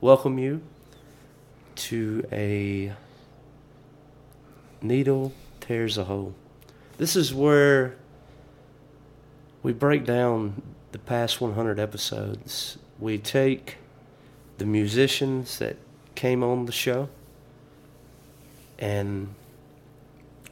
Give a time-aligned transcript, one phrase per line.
[0.00, 0.60] Welcome you
[1.74, 2.92] to a
[4.82, 6.34] needle tears a hole.
[6.98, 7.96] This is where
[9.62, 10.60] we break down
[10.92, 12.76] the past 100 episodes.
[12.98, 13.78] We take
[14.58, 15.76] the musicians that
[16.14, 17.08] came on the show
[18.78, 19.34] and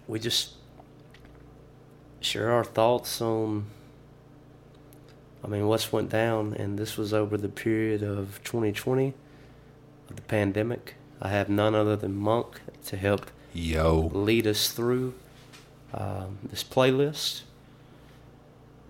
[0.09, 0.55] we just
[2.21, 3.67] share our thoughts on
[5.43, 9.15] I mean what's went down and this was over the period of 2020 of
[10.17, 10.97] the pandemic.
[11.21, 14.11] I have none other than Monk to help Yo.
[14.13, 15.15] lead us through
[15.93, 17.43] um, this playlist.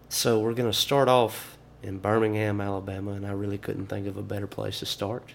[0.09, 4.17] So we're going to start off in Birmingham, Alabama, and I really couldn't think of
[4.17, 5.35] a better place to start.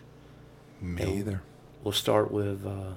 [0.82, 1.42] Me And either.
[1.84, 2.94] We'll start with uh,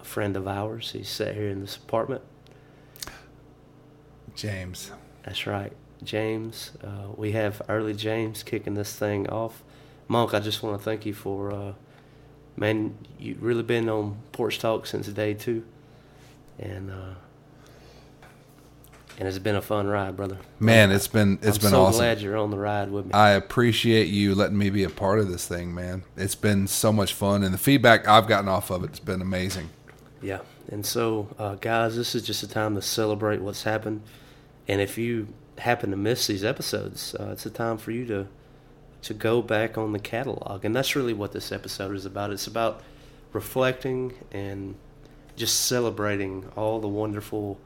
[0.00, 0.92] a friend of ours.
[0.92, 2.22] He's sat here in this apartment.
[4.34, 4.90] James.
[5.24, 6.72] That's right, James.
[6.82, 9.62] Uh, we have early James kicking this thing off.
[10.08, 11.72] Monk, I just want to thank you for, uh,
[12.56, 15.64] man, you've really been on Porch Talk since day two.
[16.58, 17.14] And, uh,
[19.18, 20.38] and it's been a fun ride, brother.
[20.58, 21.98] Man, it's been it's I'm been so awesome.
[21.98, 23.12] glad you're on the ride with me.
[23.12, 26.02] I appreciate you letting me be a part of this thing, man.
[26.16, 29.70] It's been so much fun, and the feedback I've gotten off of it's been amazing.
[30.20, 30.40] Yeah.
[30.70, 34.00] And so, uh, guys, this is just a time to celebrate what's happened.
[34.66, 38.26] And if you happen to miss these episodes, uh, it's a time for you to
[39.04, 40.64] to go back on the catalog.
[40.64, 42.30] And that's really what this episode is about.
[42.30, 42.82] It's about
[43.32, 44.74] reflecting and
[45.36, 47.58] just celebrating all the wonderful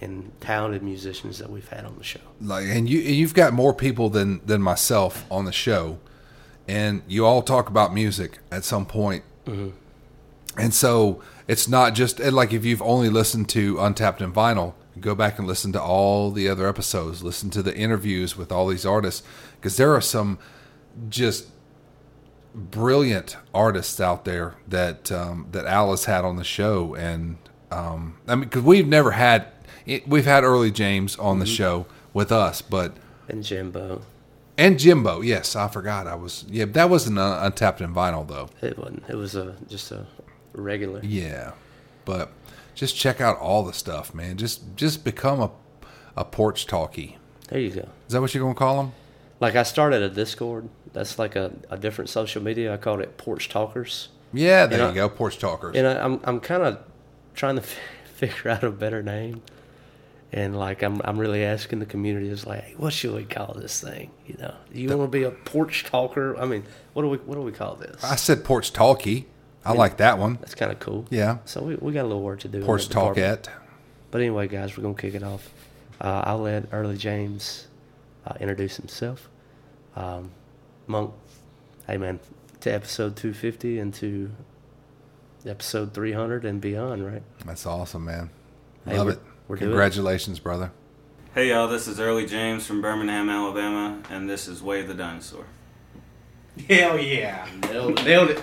[0.00, 2.20] and talented musicians that we've had on the show.
[2.40, 5.98] Like, and you and you've got more people than than myself on the show,
[6.66, 9.22] and you all talk about music at some point.
[9.46, 9.70] Mm-hmm.
[10.56, 15.14] And so it's not just like if you've only listened to Untapped and Vinyl, go
[15.14, 17.22] back and listen to all the other episodes.
[17.22, 19.22] Listen to the interviews with all these artists
[19.56, 20.38] because there are some
[21.08, 21.46] just
[22.54, 27.36] brilliant artists out there that um, that Alice had on the show, and
[27.70, 29.46] um, I mean because we've never had
[29.86, 32.94] it, we've had early James on the show with us, but
[33.28, 34.02] And Jimbo.
[34.58, 38.48] and Jimbo, yes, I forgot I was yeah that wasn't un- untapped in vinyl though.
[38.60, 39.04] It wasn't.
[39.08, 40.06] It was a just a
[40.52, 41.00] regular.
[41.04, 41.52] Yeah,
[42.04, 42.32] but
[42.74, 44.36] just check out all the stuff, man.
[44.36, 45.50] Just just become a
[46.16, 47.16] a porch talkie.
[47.48, 47.88] There you go.
[48.06, 48.92] Is that what you're gonna call them?
[49.38, 50.68] Like I started a Discord.
[50.92, 52.72] That's like a, a different social media.
[52.74, 54.08] I called it Porch Talkers.
[54.32, 55.74] Yeah, there And you I- go, porch talkers.
[55.76, 56.78] And I, I'm I'm kind of
[57.34, 57.76] trying to f-
[58.14, 59.42] figure out a better name.
[60.32, 63.54] And like I'm I'm really asking the community is like, hey, what should we call
[63.54, 64.10] this thing?
[64.28, 66.36] You know, do you want to be a porch talker?
[66.38, 66.62] I mean,
[66.92, 68.02] what do we what do we call this?
[68.04, 69.26] I said porch talkie.
[69.64, 70.36] I like that one.
[70.40, 71.04] That's kind of cool.
[71.10, 72.64] Yeah, So we, we got a little work to do.
[72.64, 73.48] porch talkette.
[74.10, 75.50] But anyway, guys, we're gonna kick it off.
[76.00, 77.66] Uh, I'll let Early James
[78.26, 79.28] uh, introduce himself.
[79.96, 80.30] Um,
[80.90, 81.12] Monk,
[81.86, 82.18] hey man,
[82.60, 84.30] to episode 250 and to
[85.46, 87.22] episode 300 and beyond, right?
[87.46, 88.30] That's awesome, man.
[88.84, 89.22] Hey, Love we're- it.
[89.48, 89.72] we're doing it.
[89.72, 90.72] Congratulations, brother.
[91.34, 95.44] Hey y'all, this is Early James from Birmingham, Alabama, and this is Wave the Dinosaur.
[96.68, 97.46] Hell yeah.
[97.62, 98.04] Nailed it.
[98.04, 98.42] Nailed it.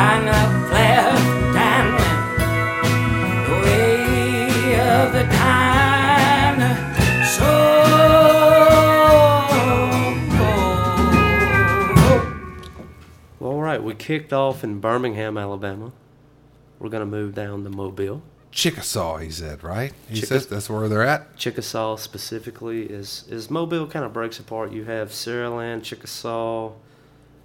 [0.00, 1.88] Done up left and
[3.46, 6.58] the way of the time.
[7.26, 7.50] So.
[13.38, 15.92] Well, all right, we kicked off in Birmingham, Alabama.
[16.78, 18.22] We're going to move down to Mobile.
[18.52, 19.92] Chickasaw, he said, right?
[20.08, 21.36] He Chicka- says that's where they're at.
[21.36, 24.72] Chickasaw specifically is is Mobile kind of breaks apart.
[24.72, 26.72] You have Saraland, Chickasaw,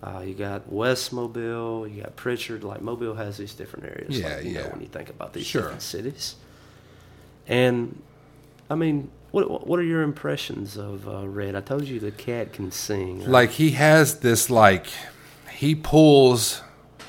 [0.05, 2.63] uh, you got West Mobile, you got Prichard.
[2.63, 4.19] Like Mobile has these different areas.
[4.19, 4.71] Yeah, like, you know, yeah.
[4.71, 5.63] when you think about these Sure.
[5.63, 6.35] different cities,
[7.47, 8.01] and
[8.69, 11.55] I mean, what what are your impressions of uh, Red?
[11.55, 13.19] I told you the cat can sing.
[13.19, 13.29] right?
[13.29, 14.87] Like he has this like
[15.51, 16.61] he pulls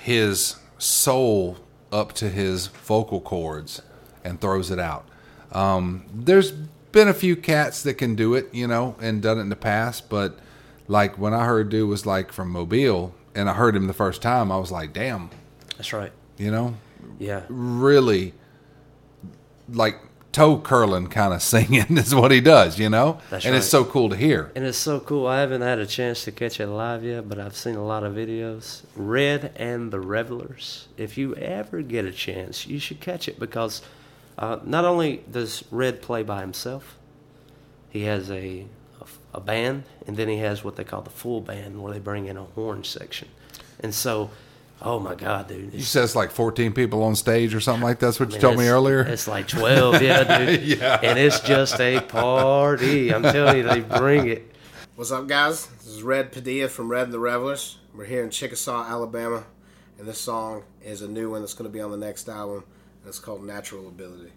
[0.02, 1.58] his soul
[1.92, 3.82] up to his vocal cords
[4.24, 5.06] and throws it out.
[5.52, 6.50] Um, there's
[6.92, 9.56] been a few cats that can do it, you know, and done it in the
[9.56, 10.38] past, but
[10.88, 14.22] like when I heard dude was like from Mobile and I heard him the first
[14.22, 15.30] time, I was like, damn,
[15.76, 16.12] that's right.
[16.38, 16.76] you know,
[17.18, 18.34] Yeah, really
[19.68, 19.98] like
[20.32, 23.18] toe curling kind of singing is what he does, you know?
[23.30, 24.52] That's and it's so cool to hear.
[24.54, 25.26] And it's so cool.
[25.26, 28.04] I haven't had a chance to catch it live yet, but I've seen a lot
[28.04, 28.82] of videos.
[28.94, 30.88] Red and the Revelers.
[30.98, 33.80] If you ever get a chance, you should catch it because
[34.38, 36.98] uh, not only does Red play by himself,
[37.88, 38.66] he has a,
[39.34, 41.98] a a band, and then he has what they call the full band, where they
[41.98, 43.28] bring in a horn section.
[43.80, 44.30] And so,
[44.80, 45.60] oh my God, dude!
[45.60, 48.58] You it's- says like 14 people on stage or something like that's what you told
[48.58, 49.00] me earlier.
[49.02, 50.62] It's like 12, yeah, dude.
[50.78, 51.00] Yeah.
[51.02, 53.12] And it's just a party.
[53.12, 54.50] I'm telling you, they bring it.
[54.94, 55.66] What's up, guys?
[55.66, 57.76] This is Red Padilla from Red and the Revelers.
[57.94, 59.44] We're here in Chickasaw, Alabama,
[59.98, 62.64] and this song is a new one that's going to be on the next album,
[63.02, 64.32] and it's called Natural Ability.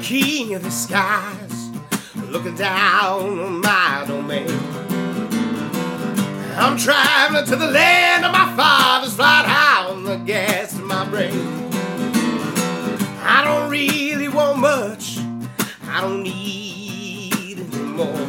[0.00, 1.70] King of the skies,
[2.28, 4.48] looking down on my domain.
[6.56, 11.04] I'm traveling to the land of my fathers, flying high on the gas in my
[11.08, 11.32] brain.
[13.22, 15.18] I don't really want much,
[15.86, 18.26] I don't need anymore.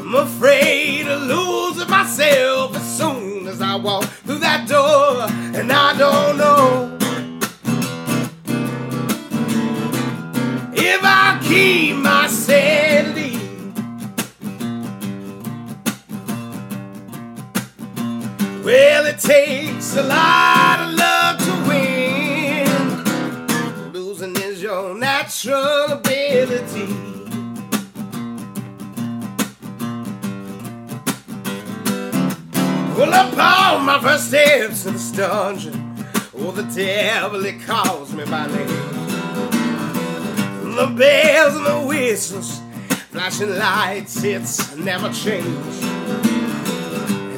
[0.00, 5.26] I'm afraid of losing myself as soon as I walk through that door,
[5.58, 6.93] and I don't know.
[18.64, 22.66] Well, it takes a lot of luck to win.
[23.92, 26.86] Losing is your natural ability.
[32.96, 38.46] Well, upon my first steps in this dungeon, oh, the devil, he calls me by
[38.46, 38.66] name.
[40.74, 42.62] The bells and the whistles,
[43.10, 45.93] flashing lights, it's never change.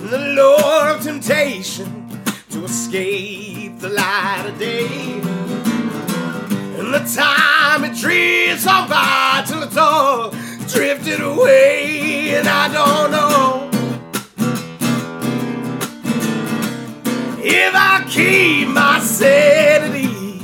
[0.09, 5.19] The lure of temptation to escape the light of day.
[6.79, 10.31] And the time it drifts on by till it's all
[10.69, 13.69] drifted away, and I don't know
[17.43, 20.41] if I keep my sanity.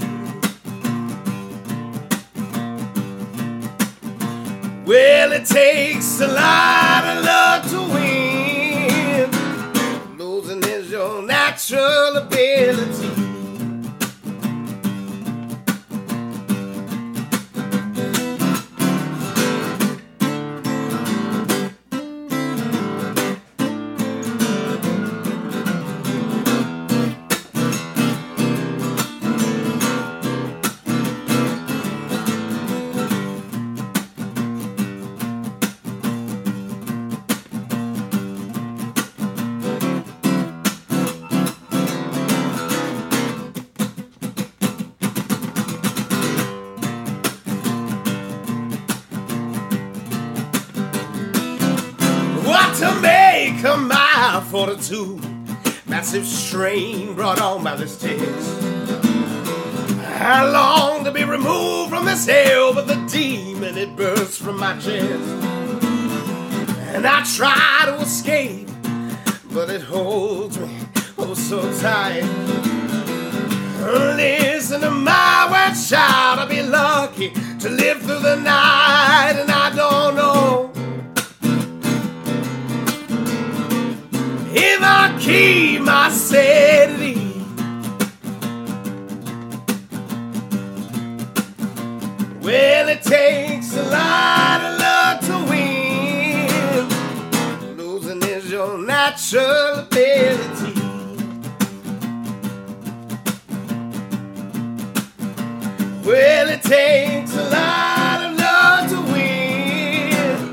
[4.85, 7.32] Well, it takes a lot of luck
[11.73, 12.02] to
[54.67, 55.21] my fortitude?
[55.87, 58.63] Massive strain brought on by this test.
[60.21, 64.75] I long to be removed from this hell, but the demon it bursts from my
[64.75, 65.29] chest.
[66.95, 68.69] And I try to escape,
[69.53, 70.79] but it holds me
[71.19, 72.23] oh so tight.
[74.17, 79.75] Listen to my word shout, I'll be lucky to live through the night, and I
[79.75, 80.62] don't know.
[85.23, 87.15] Keep my sanity.
[92.41, 96.89] Well, it takes a lot of love to win.
[97.77, 100.75] Losing is your natural ability.
[106.05, 110.53] Well, it takes a lot of love to win.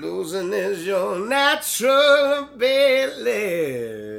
[0.00, 4.16] Losing is your natural ability.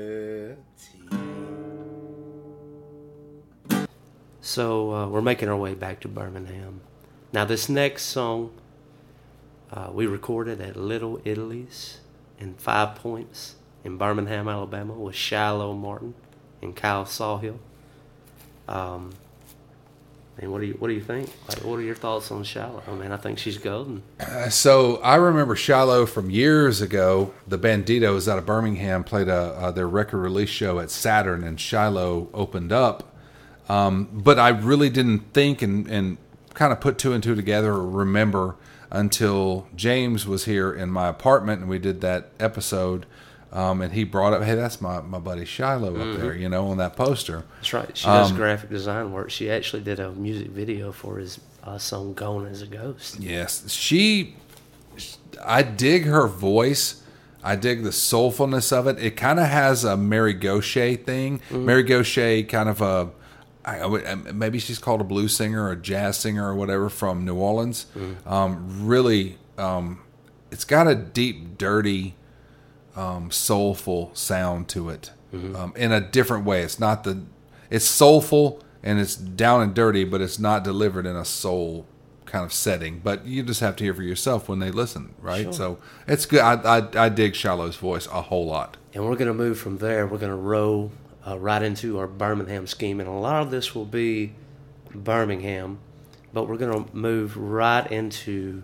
[4.42, 6.82] So uh, we're making our way back to Birmingham.
[7.34, 8.52] Now, this next song
[9.72, 12.00] uh, we recorded at Little Italy's
[12.40, 16.14] in Five Points in Birmingham, Alabama, with Cheyloe Martin
[16.62, 17.58] and Kyle Sawehill.
[18.68, 19.14] Um,
[20.40, 21.30] and what do you what do you think?
[21.50, 22.82] Like, what are your thoughts on Cheyloe?
[22.88, 24.04] I mean, I think she's golden.
[24.20, 27.34] Uh, So I remember Cheyloe from years ago.
[27.48, 31.58] The Banditos out of Birmingham played a, uh, their record release show at Saturn, and
[31.58, 33.16] Cheyloe opened up.
[33.70, 36.18] Um, but I really didn't think and, and
[36.54, 38.56] kind of put two and two together or remember
[38.90, 43.06] until James was here in my apartment and we did that episode.
[43.52, 46.68] Um, and he brought up, hey, that's my, my buddy Cheyloe up there, you know,
[46.68, 47.46] on that poster.
[47.56, 47.96] That's right.
[47.98, 49.30] She does Um, graphic design work.
[49.32, 53.72] She actually did a music video for his uh, song "Gone as a Ghost." Yes,
[53.72, 54.36] she.
[55.46, 57.04] I dig her voice.
[57.44, 59.00] I dig the soulfulness of it.
[59.00, 61.40] It kind of has a Mary Gauthier thing.
[61.50, 63.12] Mary Gauthier, kind of a.
[63.64, 66.90] I, I um, maybe she's called a blues singer or a jazz singer or whatever
[66.90, 67.86] from New Orleans.
[68.26, 70.00] Um, really, um,
[70.52, 72.16] it's got a deep, dirty,
[72.98, 76.62] um, soulful sound to it um, in a different way.
[76.64, 77.22] It's not the.
[77.70, 81.86] It's soulful and it's down and dirty, but it's not delivered in a soul
[82.26, 83.00] kind of setting.
[83.00, 85.54] But you just have to hear for yourself when they listen, right?
[85.54, 86.40] So it's good.
[86.40, 88.78] I, I I dig Cheyloe's voice a whole lot.
[88.94, 90.08] And we're going to move from there.
[90.08, 90.92] We're going to roll
[91.26, 93.00] uh, right into our Birmingham scheme.
[93.00, 94.34] And a lot of this will be
[94.96, 95.80] Birmingham,
[96.34, 98.64] but we're going to move right into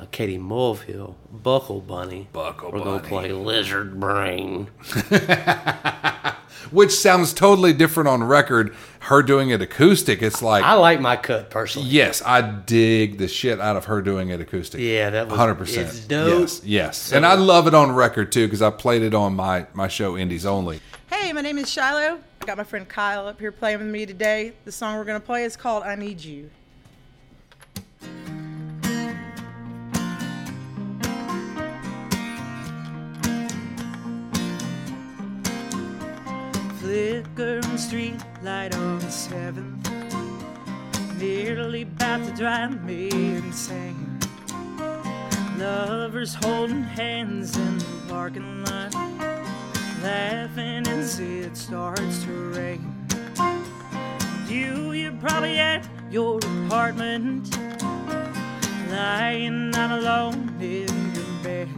[0.00, 2.28] uh, Katie Mulvihill, Buckle Bunny.
[2.32, 4.68] Buckle we're going to play Lizard Brain.
[6.70, 8.74] Which sounds totally different on record.
[9.00, 11.88] Her doing it acoustic, it's like I like my cut personally.
[11.88, 14.80] yes, I dig the shit out of her doing it acoustic.
[14.80, 15.88] Yeah, that was hundred percent.
[15.88, 16.40] It's dope.
[16.40, 19.66] Yes, yes, and I love it on record too because I played it on my
[19.72, 20.80] my show Indies Only.
[21.10, 22.20] Hey, my name is Cheyloe.
[22.42, 24.52] I got my friend Kyle up here playing with me today.
[24.64, 26.50] The song we're going to play is called I Need You.
[36.90, 39.88] Flickering street light on seventh,
[41.20, 44.18] nearly about to drive me insane.
[45.56, 48.92] Lovers holding hands in the parking lot,
[50.02, 53.06] laughing as it starts to rain.
[54.48, 57.56] You, you're probably at your apartment,
[58.90, 61.68] lying out alone in your bed.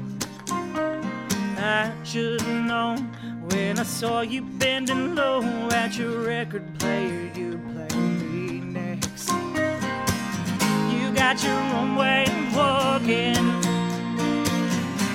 [1.58, 3.14] I should have known
[3.48, 7.30] when I saw you bending low at your record player.
[7.34, 9.28] You play me next.
[10.92, 13.44] You got your own way of walking.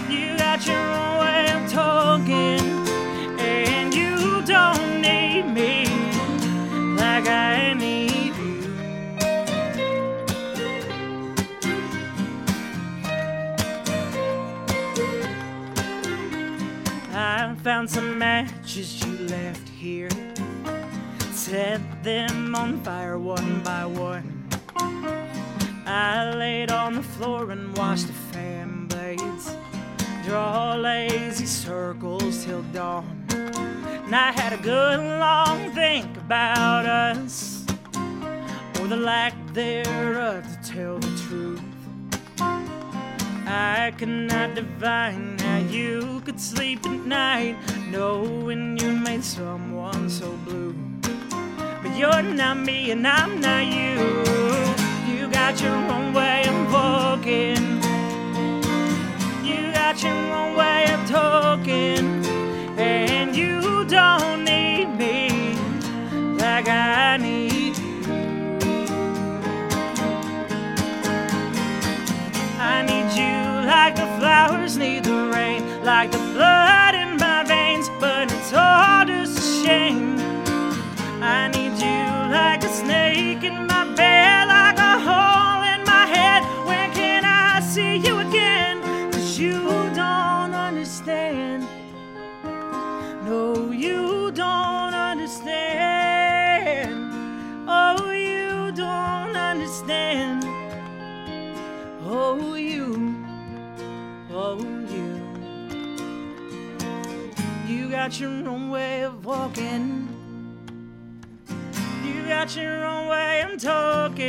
[0.10, 2.66] You got your own way of talking,
[17.67, 20.09] found some matches you left here.
[21.33, 24.47] Set them on fire one by one.
[25.86, 29.53] I laid on the floor and watched the fan blades
[30.24, 33.25] draw lazy circles till dawn.
[33.33, 37.65] And I had a good long think about us,
[38.79, 41.66] or the lack thereof to tell the truth.
[43.49, 47.55] I cannot divine how you could sleep at night,
[47.89, 50.75] knowing you made someone so blue.
[51.81, 53.95] But you're not me and I'm not you.
[55.09, 57.63] You got your own way of walking.
[59.45, 62.25] You got your own way of talking.
[62.77, 65.55] And you don't need me
[66.37, 68.03] like I need you.
[72.59, 73.37] I need you
[73.88, 79.06] like the flowers need the rain, like the blood in my veins, but it's all
[79.06, 80.17] just a shame.
[81.24, 86.44] I need you like a snake in my bed, like a hole in my head.
[86.67, 88.82] When can I see you again?
[89.13, 89.62] Cause you
[89.96, 91.65] don't understand.
[93.24, 96.91] No, you don't understand.
[97.70, 100.43] Oh, you don't understand.
[102.04, 103.16] Oh, you.
[104.39, 104.60] Oh,
[104.93, 105.17] you.
[107.67, 110.08] You got your own way of walking.
[112.06, 114.26] You got your own way of talking.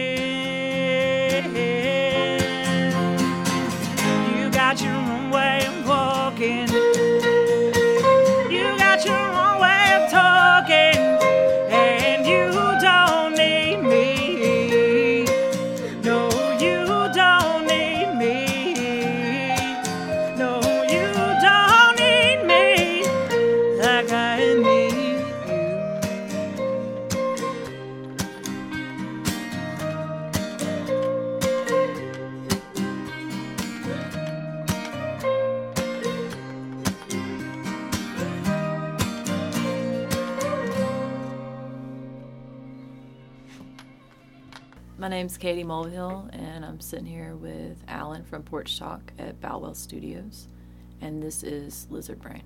[4.35, 7.38] You got your own way of walking.
[45.29, 50.49] Name's Katie Mulvihill, and I'm sitting here with Alan from Porch Talk at Bowwell Studios,
[51.03, 52.45] and this is Lizard Brain.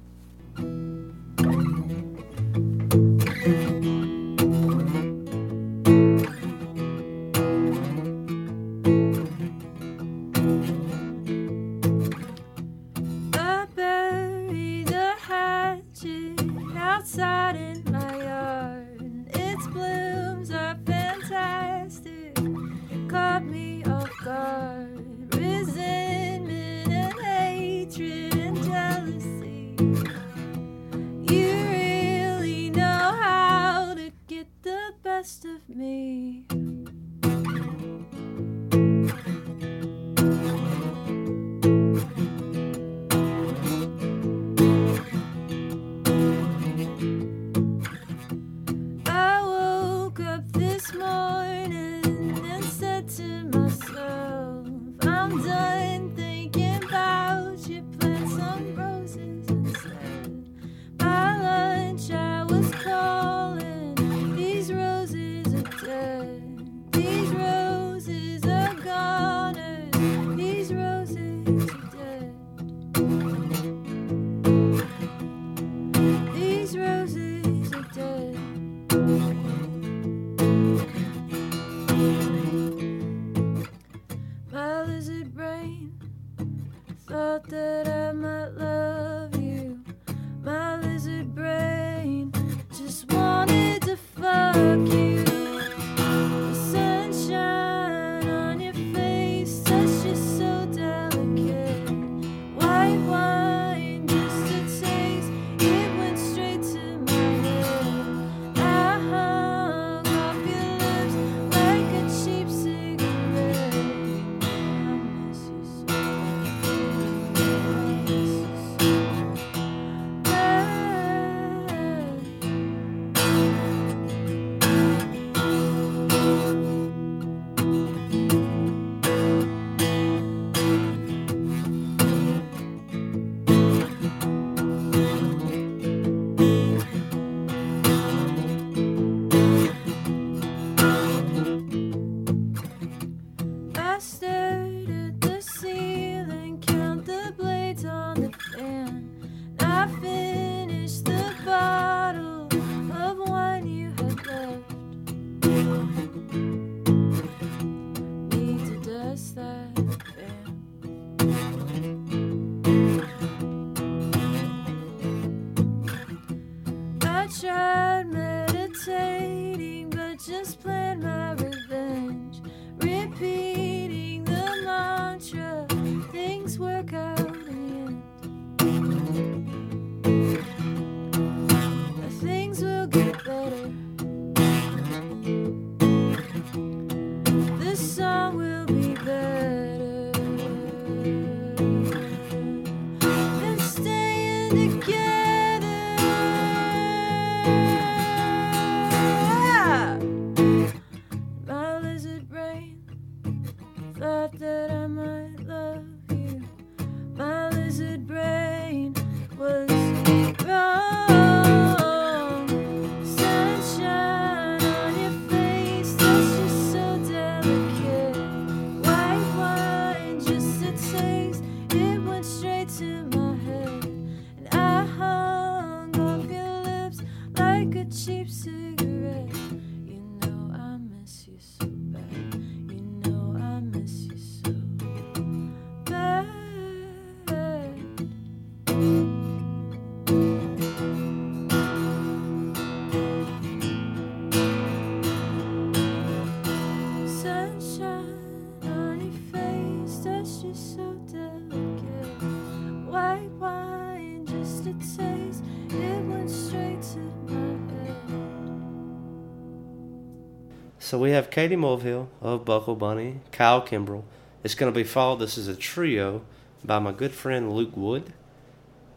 [260.92, 264.02] So we have Katie Mulvihill of Buckle Bunny, Kyle Kimbrell.
[264.44, 265.20] It's going to be followed.
[265.20, 266.20] This is a trio
[266.62, 268.12] by my good friend Luke Wood,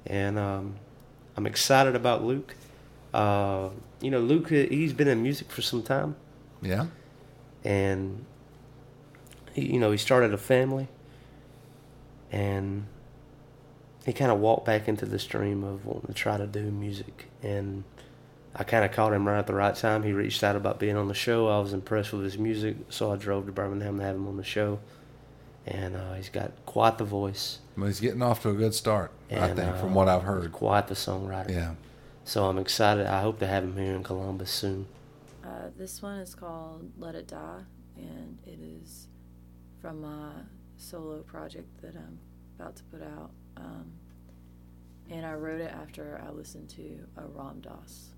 [0.06, 0.76] and um,
[1.38, 2.54] I'm excited about Luke.
[3.14, 3.70] Uh,
[4.02, 6.18] you know, Luke, he's been in music for some time,
[6.62, 6.88] Yeah.
[7.64, 8.26] and
[9.54, 10.90] he, you know, he started a family,
[12.30, 12.88] and
[14.06, 17.28] he kind of walked back into the stream of wanting to try to do music,
[17.42, 17.86] and
[18.58, 20.04] I kind of caught him right at the right time.
[20.04, 21.50] He reached out about being on the show.
[21.50, 24.38] I was impressed with his music, so I drove to Birmingham to have him on
[24.38, 24.80] the show.
[25.68, 27.60] And uh, he's got quite the voice.
[27.76, 30.50] Well, he's getting off to a good start, I think, uh, from what I've heard.
[30.54, 31.50] Quite the songwriter.
[31.50, 31.74] Yeah.
[32.24, 33.08] So I'm excited.
[33.08, 34.88] I hope to have him here in Columbus soon.
[35.44, 37.62] Uh, this one is called Let It Die,
[37.98, 39.08] and it is
[39.82, 40.32] from my
[40.78, 42.20] solo project that I'm
[42.58, 43.32] about to put out.
[43.58, 43.92] Um,
[45.10, 48.02] and I wrote it after I listened to a Ram Dass lecture.
[48.02, 48.15] So,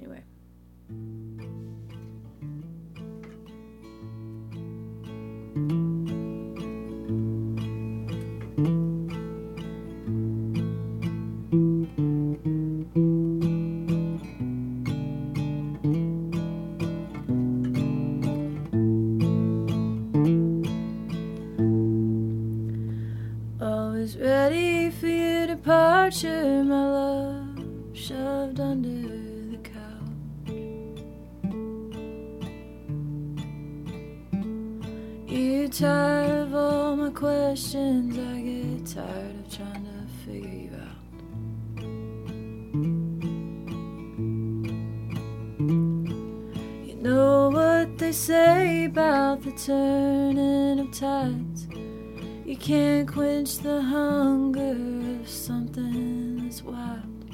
[0.00, 0.22] anyway.
[23.60, 27.29] Always ready for your departure, my love,
[35.70, 41.06] You're tired of all my questions, I get tired of trying to figure you out.
[46.88, 51.68] You know what they say about the turning of tides.
[52.44, 57.30] You can't quench the hunger of something that's wild.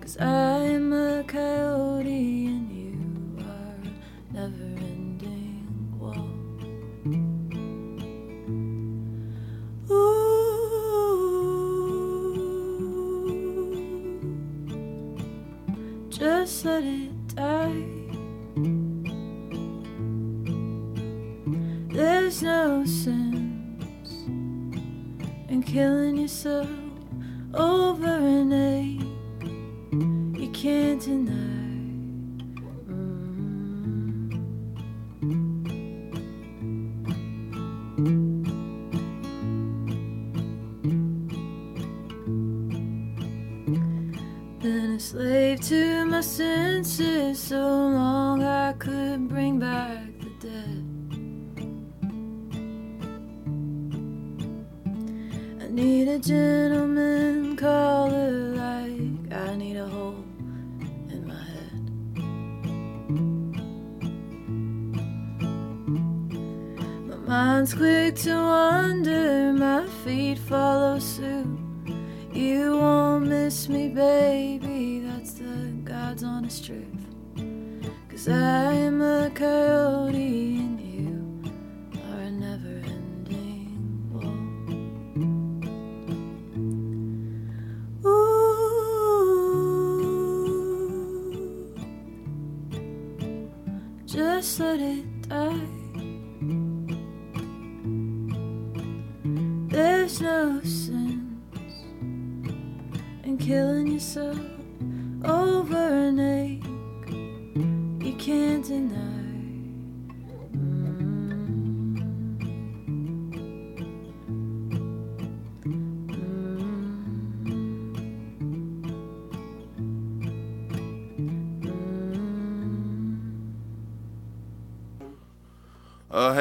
[0.00, 2.61] Cause I am a coyote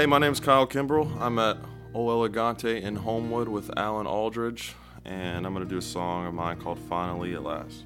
[0.02, 1.16] hey, my name's Kyle Kimbrell.
[1.22, 1.58] I'm at
[1.94, 4.74] O Elegante in Homewood with Alan Aldridge,
[5.06, 7.86] and I'm going to do a song of mine called Finally at Last.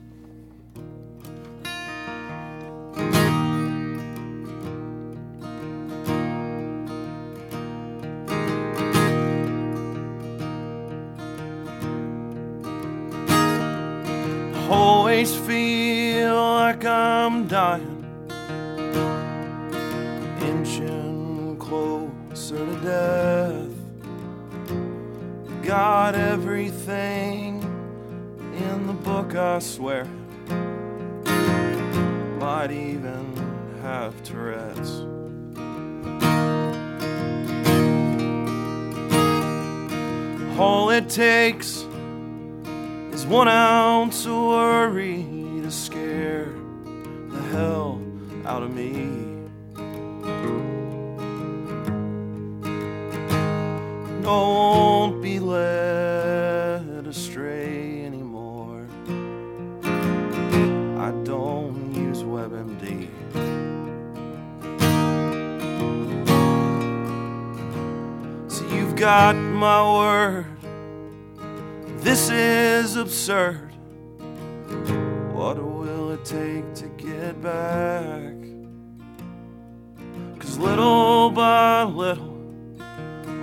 [81.26, 82.38] Little by little,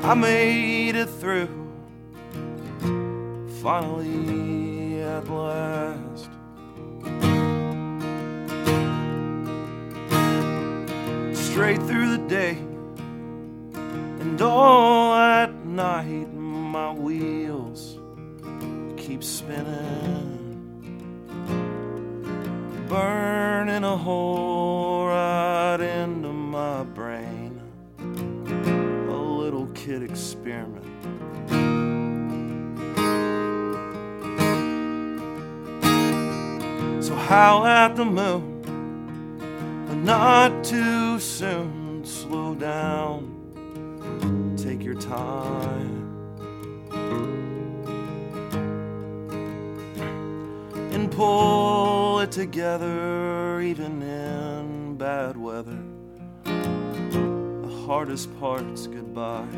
[0.04, 1.48] I made it through.
[3.60, 6.28] Finally, at last.
[11.34, 12.58] Straight through the day
[13.74, 17.98] and all at night, my wheels
[18.96, 20.38] keep spinning,
[22.88, 24.91] burning a hole
[30.00, 30.86] experiment.
[37.04, 38.62] So howl at the moon,
[39.88, 42.04] but not too soon.
[42.04, 43.26] Slow down,
[44.56, 46.02] take your time.
[51.02, 55.82] and pull it together even in bad weather.
[56.44, 59.48] The hardest part's goodbye.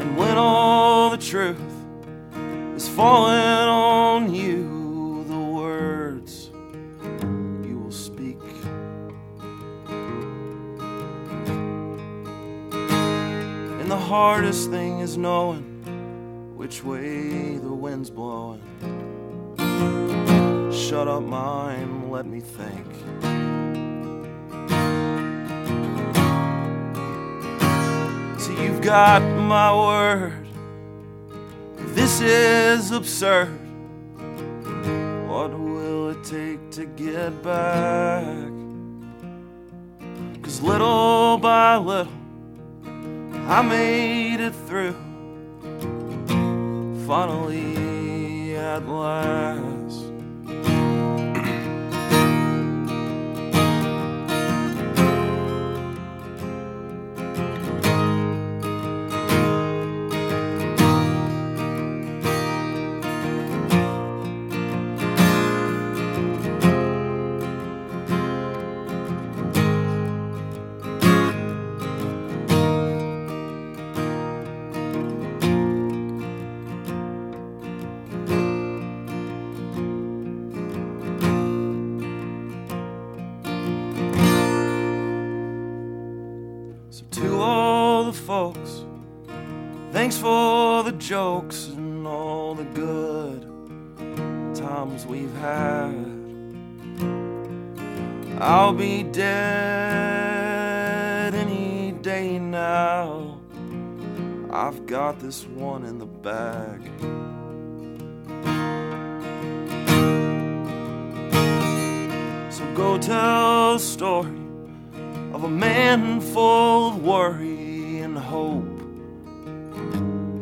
[0.00, 1.60] And when all the truth
[2.76, 6.50] is falling on you, the words
[7.66, 8.40] you will speak.
[13.80, 15.70] And the hardest thing is knowing
[16.56, 18.62] which way the wind's blowing.
[20.72, 22.86] Shut up, mind, let me think.
[28.58, 30.46] You've got my word.
[31.94, 33.48] This is absurd.
[35.28, 38.24] What will it take to get back?
[40.42, 42.12] Cause little by little,
[43.48, 44.96] I made it through.
[47.06, 49.73] Finally, at last.
[105.04, 106.80] Got this one in the bag.
[112.50, 114.40] So go tell a story
[115.34, 118.80] of a man full of worry and hope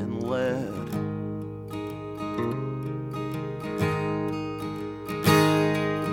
[0.00, 0.88] and lead.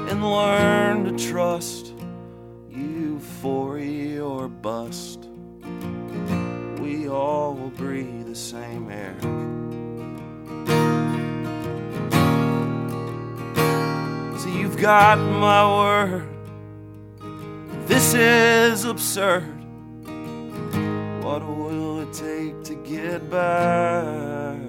[0.09, 1.93] And learn to trust
[2.71, 5.18] euphoria or bust.
[7.09, 9.17] We will breathe the same air.
[14.37, 16.29] So you've got my word.
[17.87, 19.41] This is absurd.
[21.23, 24.59] What will it take to get back?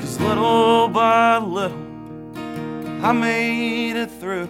[0.00, 1.76] Cause little by little,
[3.04, 4.48] I made it through.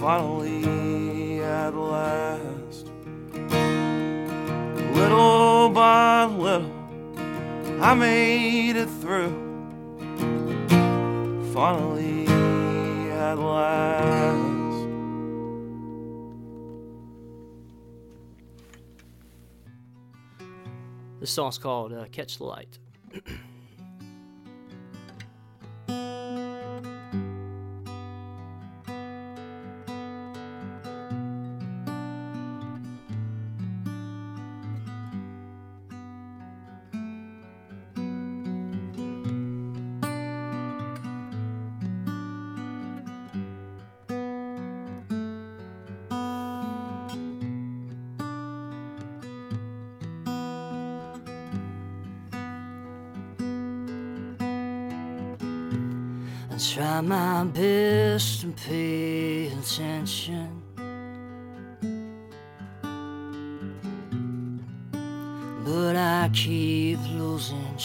[0.00, 2.37] Finally, at last.
[4.98, 6.72] Little by little,
[7.80, 9.32] I made it through.
[11.54, 14.38] Finally, at last.
[21.20, 22.78] This song's called uh, Catch the Light.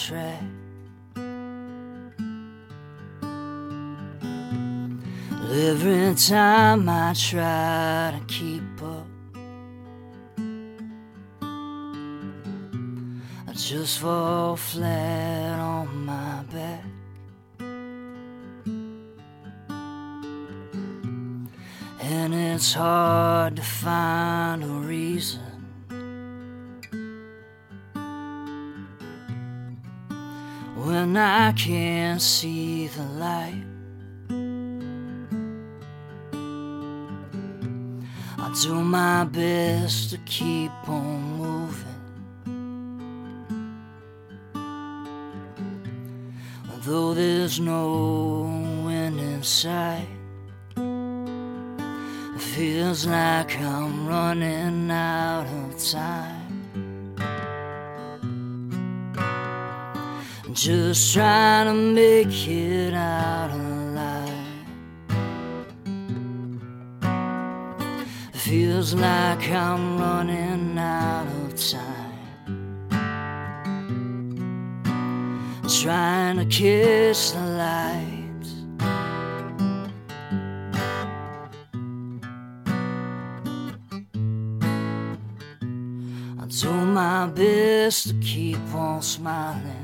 [0.04, 0.42] track.
[5.50, 9.06] Every time I try to keep up,
[13.48, 16.84] I just fall flat on my back.
[22.00, 25.53] And it's hard to find a reason
[31.04, 33.62] when I can't see the light.
[38.38, 42.00] I do my best to keep on moving.
[46.86, 48.42] Though there's no
[48.86, 50.08] wind in sight.
[52.54, 56.33] Feels like I'm running out of time.
[60.54, 64.30] Just trying to make it out alive.
[68.34, 72.12] Feels like I'm running out of time.
[75.82, 78.46] Trying to kiss the light.
[86.38, 89.83] I do my best to keep on smiling.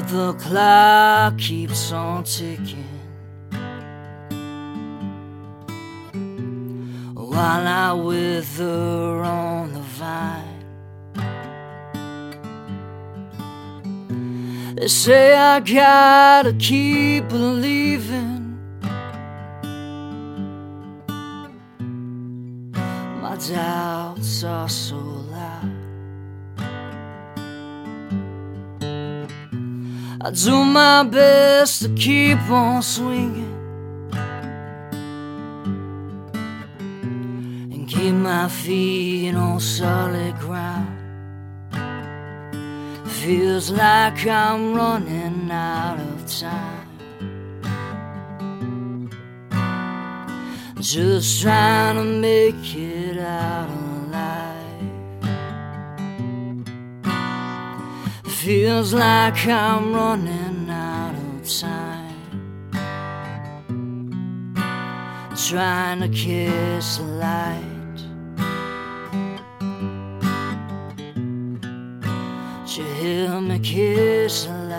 [0.00, 2.88] But the clock keeps on ticking.
[7.14, 10.64] While I wither on the vine.
[14.76, 18.58] They say I gotta keep believing.
[23.20, 25.89] My doubts are so loud.
[30.22, 33.56] I do my best to keep on swinging
[37.72, 40.98] and keep my feet on solid ground.
[43.06, 46.86] Feels like I'm running out of time.
[50.80, 53.70] Just trying to make it out
[58.44, 62.40] Feels like I'm running out of time.
[65.36, 67.98] Trying to kiss the light.
[72.66, 74.69] You hear me kiss the light.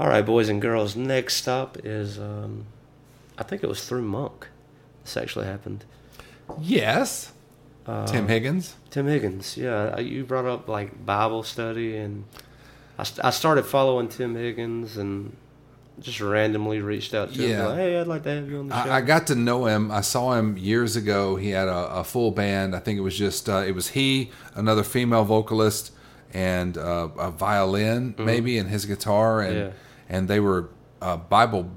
[0.00, 0.96] All right, boys and girls.
[0.96, 2.64] Next stop is, um,
[3.36, 4.48] I think it was through Monk.
[5.04, 5.84] This actually happened.
[6.58, 7.32] Yes.
[7.86, 8.74] Uh, Tim Higgins.
[8.88, 9.58] Tim Higgins.
[9.58, 12.24] Yeah, you brought up like Bible study, and
[12.98, 15.36] I, st- I started following Tim Higgins and
[16.00, 17.50] just randomly reached out to him.
[17.50, 17.66] Yeah.
[17.66, 18.90] Like, hey, I'd like to have you on the show.
[18.90, 19.90] I, I got to know him.
[19.90, 21.36] I saw him years ago.
[21.36, 22.74] He had a, a full band.
[22.74, 25.92] I think it was just uh, it was he, another female vocalist,
[26.32, 28.24] and uh, a violin Mhm.
[28.24, 29.70] maybe, and his guitar, and Yeah.
[30.10, 30.68] And they were
[31.00, 31.70] uh, Bible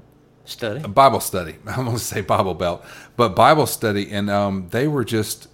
[0.44, 0.82] study.
[0.84, 1.54] a Bible study.
[1.66, 2.84] I'm going to say Bible belt,
[3.16, 5.48] but Bible study, and um, they were just.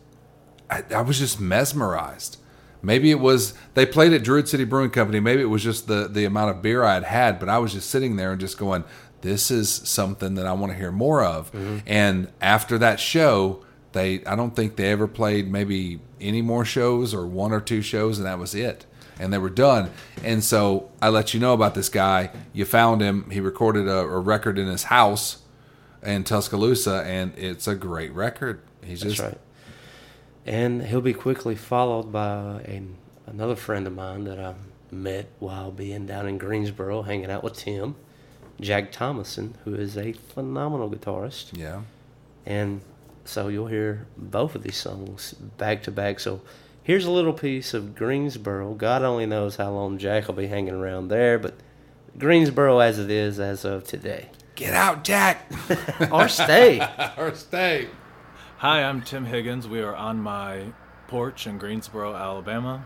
[0.68, 2.37] I, I was just mesmerized.
[2.83, 5.20] Maybe it was they played at Druid City Brewing Company.
[5.20, 7.72] Maybe it was just the the amount of beer I had had, but I was
[7.72, 8.85] just sitting there and just going,
[9.20, 11.83] "This is something that I want to hear more of." Mhm.
[11.87, 13.62] And after that show,
[13.93, 17.83] they I don't think they ever played maybe any more shows or one or two
[17.83, 18.87] shows, and that was it.
[19.21, 19.91] And they were done.
[20.25, 22.31] And so I let you know about this guy.
[22.53, 23.31] You found him.
[23.31, 25.43] He recorded a, a record in his house
[26.03, 28.62] in Tuscaloosa, and it's a great record.
[28.83, 29.39] He's That's just right.
[30.47, 32.83] And he'll be quickly followed by a,
[33.27, 34.55] another friend of mine that I
[34.91, 37.97] met while being down in Greensboro hanging out with Tim,
[38.61, 41.57] Jack Thomason, who is a phenomenal guitarist.
[41.57, 41.83] Yeah.
[42.47, 42.81] And
[43.25, 46.21] so you'll hear both of these songs back to back.
[46.21, 46.41] So
[46.83, 48.74] here's a little piece of Greensboro.
[48.74, 51.55] God only knows how long Jack will be hanging around there, but
[52.18, 54.31] Greensboro as it is as of today.
[54.55, 55.51] Get out, Jack.
[56.11, 56.87] or stay.
[57.16, 57.89] or stay.
[58.59, 59.66] Hi, I'm Tim Higgins.
[59.66, 60.72] We are on my
[61.09, 62.85] porch in Greensboro, Alabama,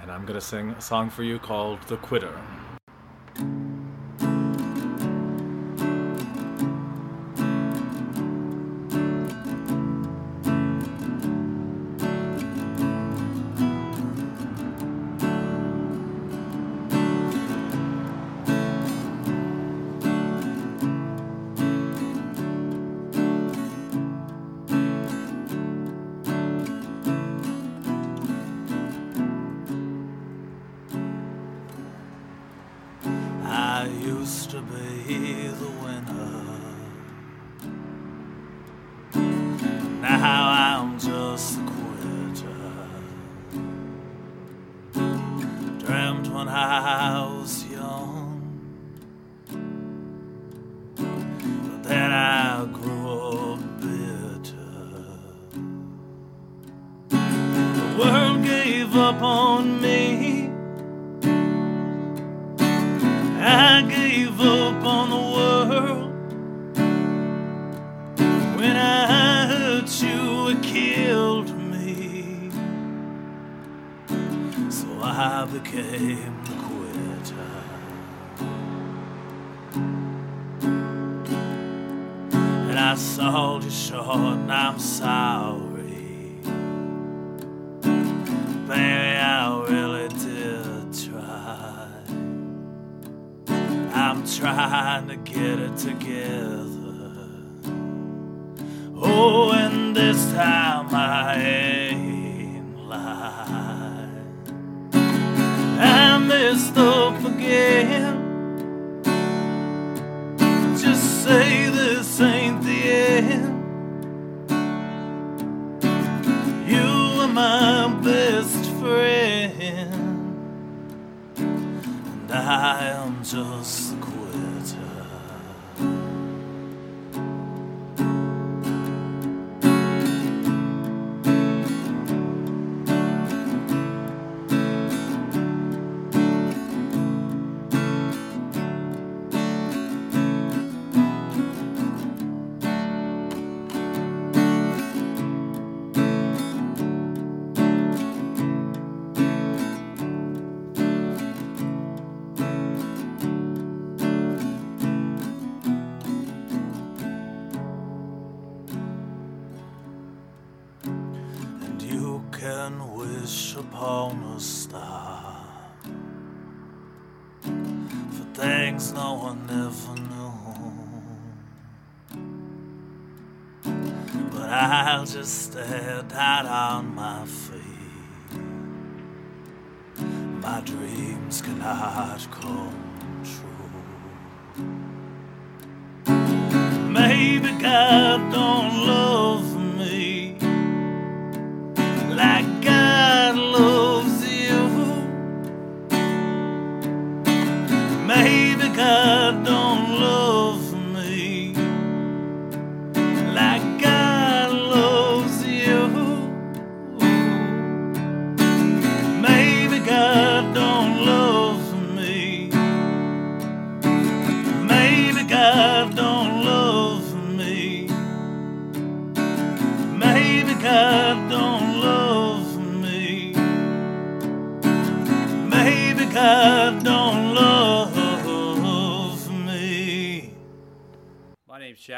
[0.00, 2.36] and I'm going to sing a song for you called The Quitter.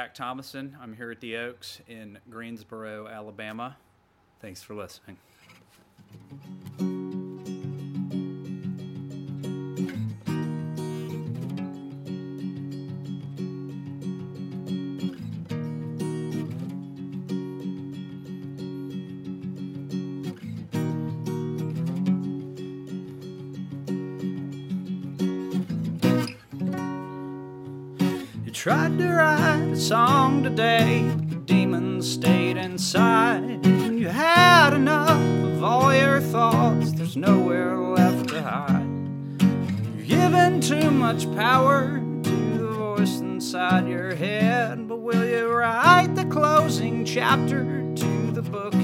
[0.09, 0.75] Jack Thomason.
[0.81, 3.77] I'm here at the Oaks in Greensboro, Alabama.
[4.41, 5.19] Thanks for listening.
[28.59, 33.65] Tried to write a song today, but the demons stayed inside.
[33.65, 38.85] And you had enough of all your thoughts, there's nowhere left to hide.
[39.97, 46.17] You've given too much power to the voice inside your head, but will you write
[46.17, 47.63] the closing chapter
[47.95, 48.75] to the book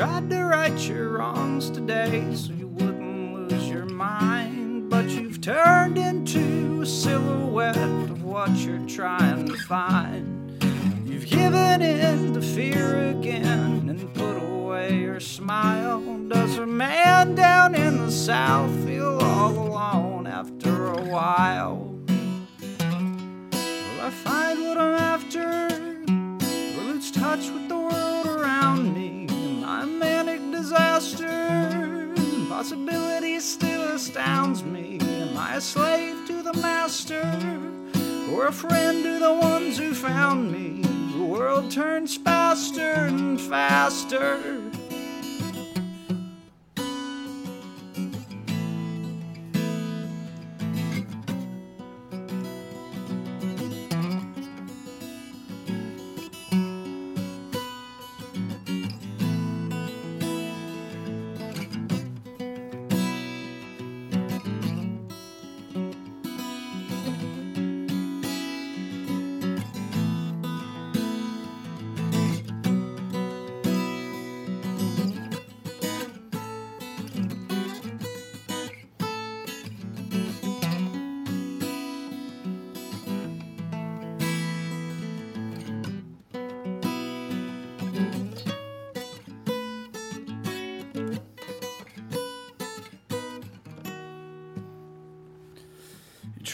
[0.00, 5.98] tried to right your wrongs today so you wouldn't lose your mind, but you've turned
[5.98, 10.64] into a silhouette of what you're trying to find.
[11.06, 16.00] You've given in to fear again and put away your smile.
[16.28, 18.79] Does a man down in the south
[30.70, 32.14] disaster?
[32.48, 35.00] Possibility still astounds me.
[35.00, 37.22] Am I a slave to the master?
[38.32, 40.82] Or a friend to the ones who found me?
[41.18, 44.69] The world turns faster and faster.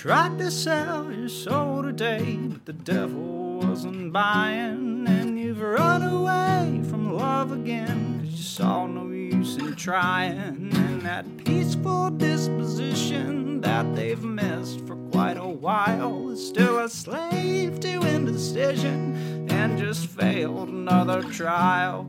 [0.06, 5.04] Tried to sell your soul today, but the devil wasn't buying.
[5.08, 10.70] And you've run away from love again, cause you saw no use in trying.
[10.76, 17.80] And that peaceful disposition that they've missed for quite a while is still a slave
[17.80, 22.08] to indecision and just failed another trial.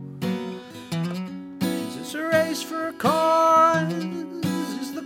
[1.61, 4.36] Is this a race for a cause?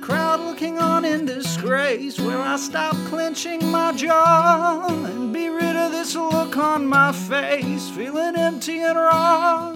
[0.02, 2.20] Crowd looking on in disgrace?
[2.20, 7.88] Will I stop clenching my jaw and be rid of this look on my face?
[7.92, 9.76] Feeling empty and raw.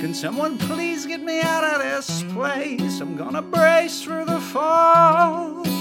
[0.00, 3.00] Can someone please get me out of this place?
[3.00, 5.77] I'm gonna brace for the fall.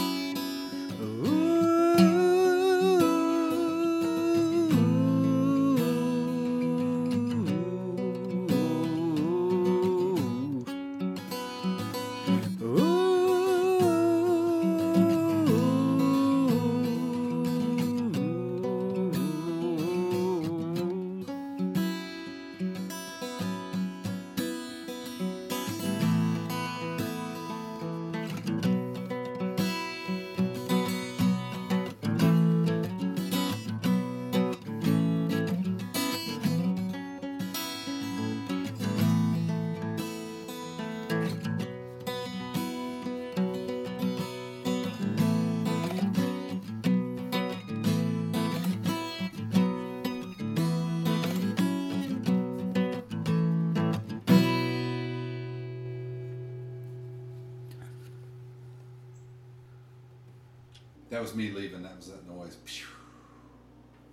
[61.17, 61.81] That was me leaving.
[61.81, 62.57] That was that noise.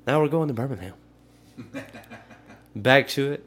[0.07, 0.95] Now we're going to Birmingham.
[2.75, 3.47] Back to it.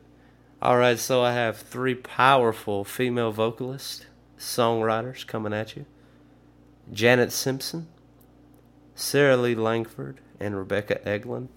[0.61, 4.05] All right, so I have three powerful female vocalists,
[4.37, 5.87] songwriters coming at you
[6.93, 7.87] Janet Simpson,
[8.93, 11.47] Sarah Lee Langford, and Rebecca Egeland.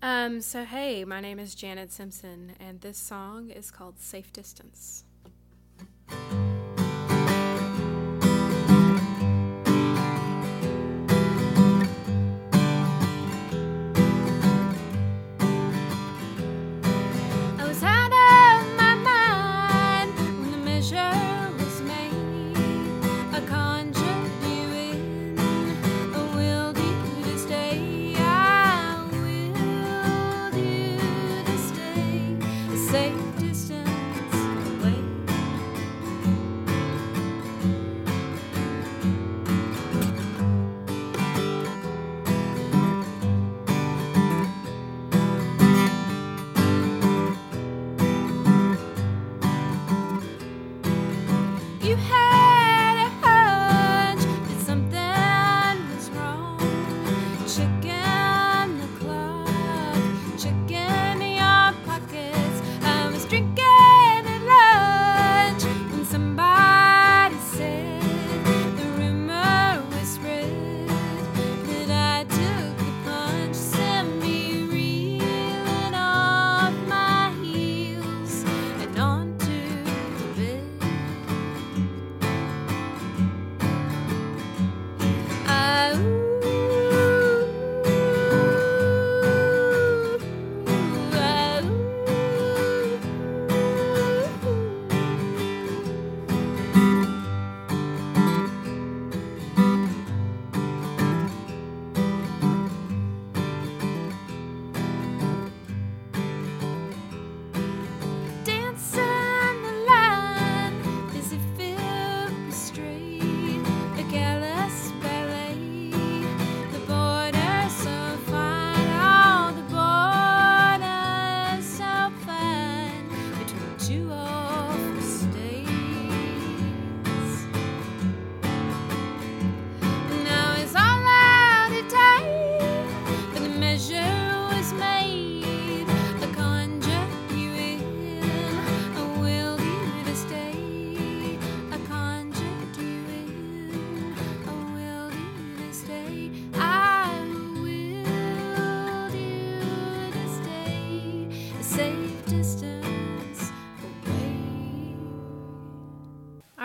[0.00, 5.04] Um, so hey, my name is Janet Simpson, and this song is called Safe Distance.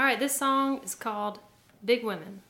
[0.07, 1.39] All right, this song is called
[1.83, 2.41] Big Women.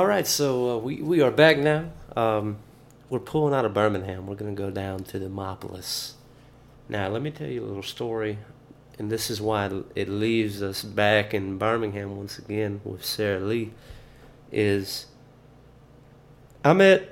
[0.00, 1.90] All right, so uh, we we are back now.
[2.16, 2.56] Um,
[3.10, 4.26] we're pulling out of Birmingham.
[4.26, 6.12] We're going to go down to Demopolis.
[6.88, 8.38] Now, let me tell you a little story,
[8.98, 13.72] and this is why it leaves us back in Birmingham once again with Sarah Lee.
[14.50, 15.04] Is
[16.64, 17.10] I met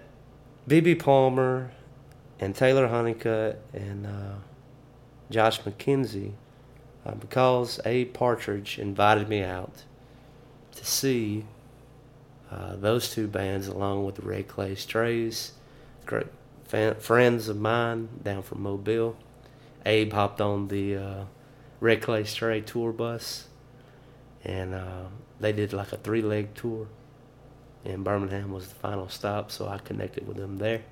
[0.67, 0.95] B.B.
[0.95, 1.73] Palmer
[2.41, 4.37] and Taylor Hunnicutt and uh,
[5.31, 6.33] Josh McKenzie
[7.05, 9.85] uh, because Abe Partridge invited me out
[10.75, 11.45] to see
[12.51, 15.53] uh, those two bands along with the Red Clay Strays,
[16.07, 16.27] great
[16.65, 19.17] fan, friends of mine down from Mobile.
[19.85, 21.25] Abe hopped on the uh,
[21.81, 23.47] Red Clay Stray tour bus,
[24.45, 25.05] and uh,
[25.41, 26.89] they did like a three-leg tour.
[27.85, 30.83] And Birmingham was the final stop, so I connected with them there.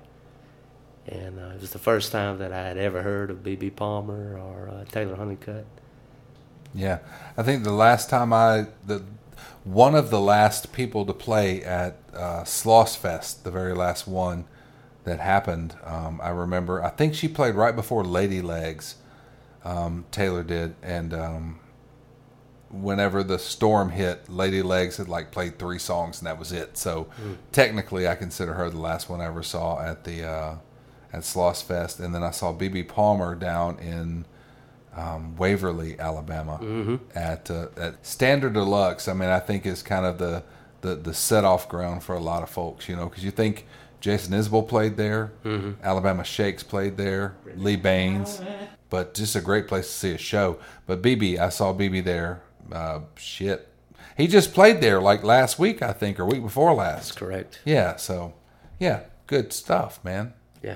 [1.07, 3.71] And uh, it was the first time that I had ever heard of B.B.
[3.71, 5.65] Palmer or uh, Taylor Hunnicutt.
[6.73, 6.99] Yeah,
[7.37, 9.03] I think the last time I the
[9.63, 14.45] one of the last people to play at uh, Sloss Fest, the very last one
[15.03, 15.75] that happened.
[15.83, 16.83] Um, I remember.
[16.83, 18.95] I think she played right before Lady Legs.
[19.63, 21.59] Um, Taylor did, and um,
[22.69, 26.77] whenever the storm hit, Lady Legs had like played three songs and that was it.
[26.77, 27.37] So Mm.
[27.51, 30.55] technically, I consider her the last one I ever saw at the uh,
[31.13, 34.25] at Sloss Fest, and then I saw BB Palmer down in
[34.97, 36.99] um, Waverly, Alabama, Mhm.
[37.15, 39.07] at uh, at Standard Deluxe.
[39.07, 40.43] I mean, I think is kind of the
[40.81, 43.65] the, the set off ground for a lot of folks, you know, because you think
[43.99, 45.75] Jason Isbell played there, Mhm.
[45.83, 48.41] Alabama Shakes played there, Lee Bains,
[48.91, 50.57] but just a great place to see a show.
[50.85, 52.41] But BB, I saw BB there.
[52.71, 53.67] Uh, shit,
[54.15, 56.95] he just played there like last week, I think, or week before last.
[57.07, 57.59] That's correct.
[57.65, 58.33] Yeah, so
[58.79, 60.33] yeah, good stuff, man.
[60.61, 60.75] Yeah.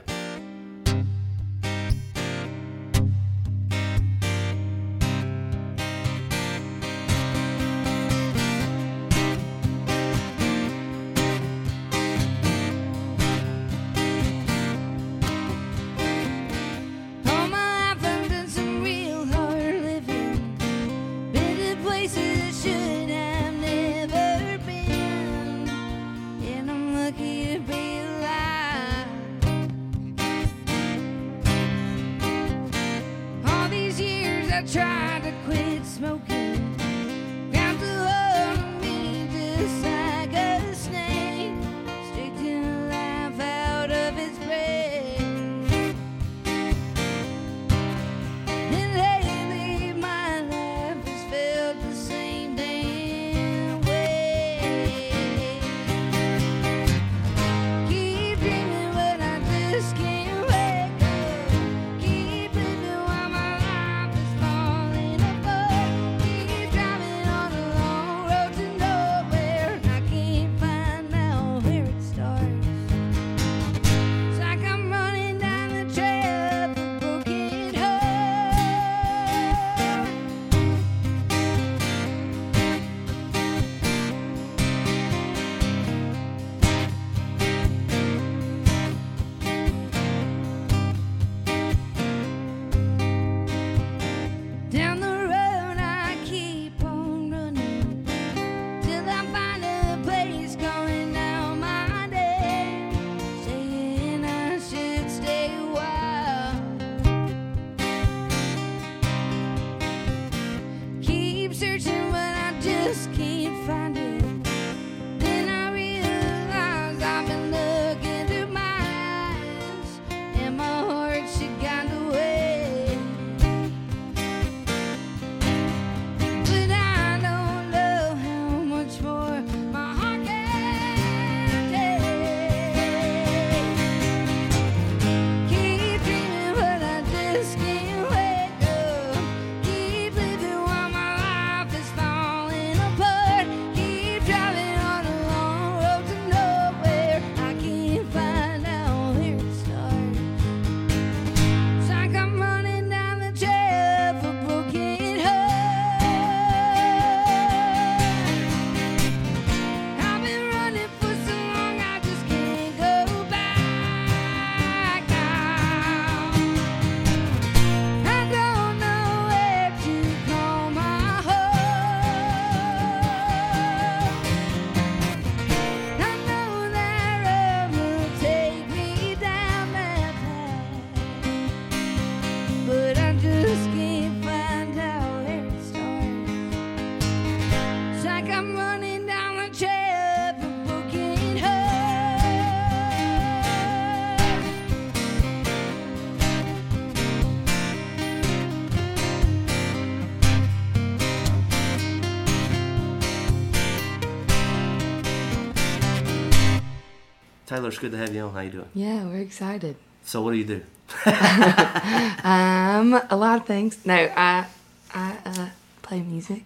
[207.71, 208.33] It's good to have you on.
[208.33, 208.69] How you doing?
[208.73, 209.75] Yeah, we're excited.
[210.03, 210.61] So, what do you do?
[211.05, 213.85] um, a lot of things.
[213.85, 214.45] No, I
[214.93, 215.49] I uh,
[215.81, 216.43] play music.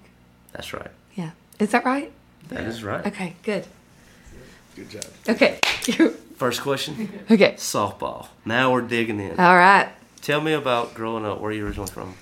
[0.51, 0.91] That's right.
[1.15, 2.11] Yeah, is that right?
[2.49, 3.05] That is right.
[3.07, 3.65] Okay, good.
[4.75, 5.05] Good job.
[5.27, 5.59] Okay.
[6.35, 7.23] First question.
[7.31, 7.53] Okay.
[7.53, 8.27] Softball.
[8.43, 9.39] Now we're digging in.
[9.39, 9.89] All right.
[10.21, 11.39] Tell me about growing up.
[11.39, 12.13] Where are you originally from?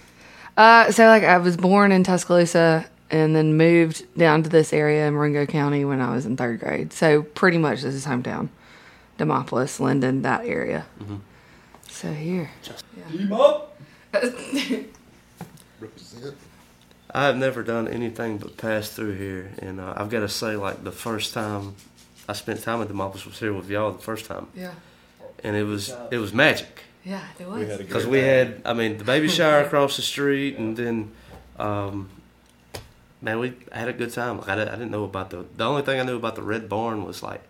[0.55, 5.07] Uh, so like I was born in Tuscaloosa and then moved down to this area
[5.07, 6.93] in Marengo County when I was in third grade.
[6.93, 8.49] So pretty much this is hometown,
[9.17, 10.85] Demopolis, Linden, that area.
[11.01, 11.19] Mhm.
[11.87, 12.49] So here.
[13.11, 13.77] Keep up.
[17.15, 20.55] I have never done anything but pass through here, and uh, I've got to say,
[20.55, 21.75] like the first time
[22.27, 24.47] I spent time at Demopolis was here with y'all the first time.
[24.55, 24.71] Yeah.
[25.43, 26.83] And it was it was magic.
[27.03, 27.59] Yeah, it was.
[27.59, 31.11] We had Because we had, I mean, the baby shower across the street, and then,
[31.59, 32.09] um,
[33.21, 34.39] man, we had a good time.
[34.39, 35.45] Like, I, di- I didn't know about the.
[35.57, 37.41] The only thing I knew about the Red Barn was like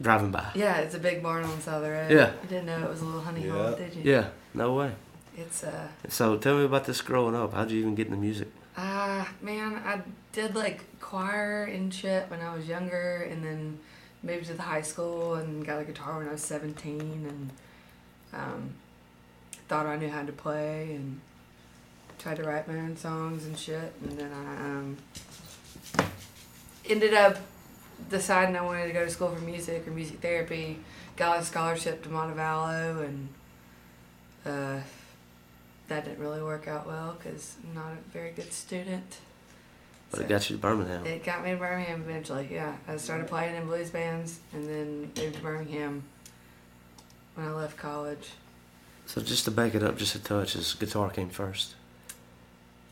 [0.00, 0.46] driving by.
[0.54, 2.10] Yeah, it's a big barn on the side of the road.
[2.10, 2.32] Yeah.
[2.42, 4.02] You didn't know it was a little honey hole, did you?
[4.04, 4.92] Yeah, no way.
[5.36, 7.52] It's uh So tell me about this growing up.
[7.54, 8.48] How'd you even get into music?
[8.76, 10.00] Ah, man, I
[10.32, 13.78] did like choir and shit when I was younger, and then
[14.22, 17.50] moved to the high school and got a guitar when I was seventeen, and
[18.34, 18.74] um,
[19.68, 21.20] thought I knew how to play, and
[22.18, 24.96] tried to write my own songs and shit, and then I um,
[26.84, 27.38] ended up
[28.10, 30.78] deciding I wanted to go to school for music or music therapy.
[31.16, 33.28] Got a scholarship to Montevallo, and
[34.44, 34.80] uh,
[35.88, 39.18] that didn't really work out well because I'm not a very good student.
[40.10, 41.04] But it got you to Birmingham.
[41.04, 42.76] It got me to Birmingham eventually, yeah.
[42.86, 46.04] I started playing in blues bands and then moved to Birmingham
[47.34, 48.30] when I left college.
[49.06, 51.74] So just to back it up just a touch, is guitar came first.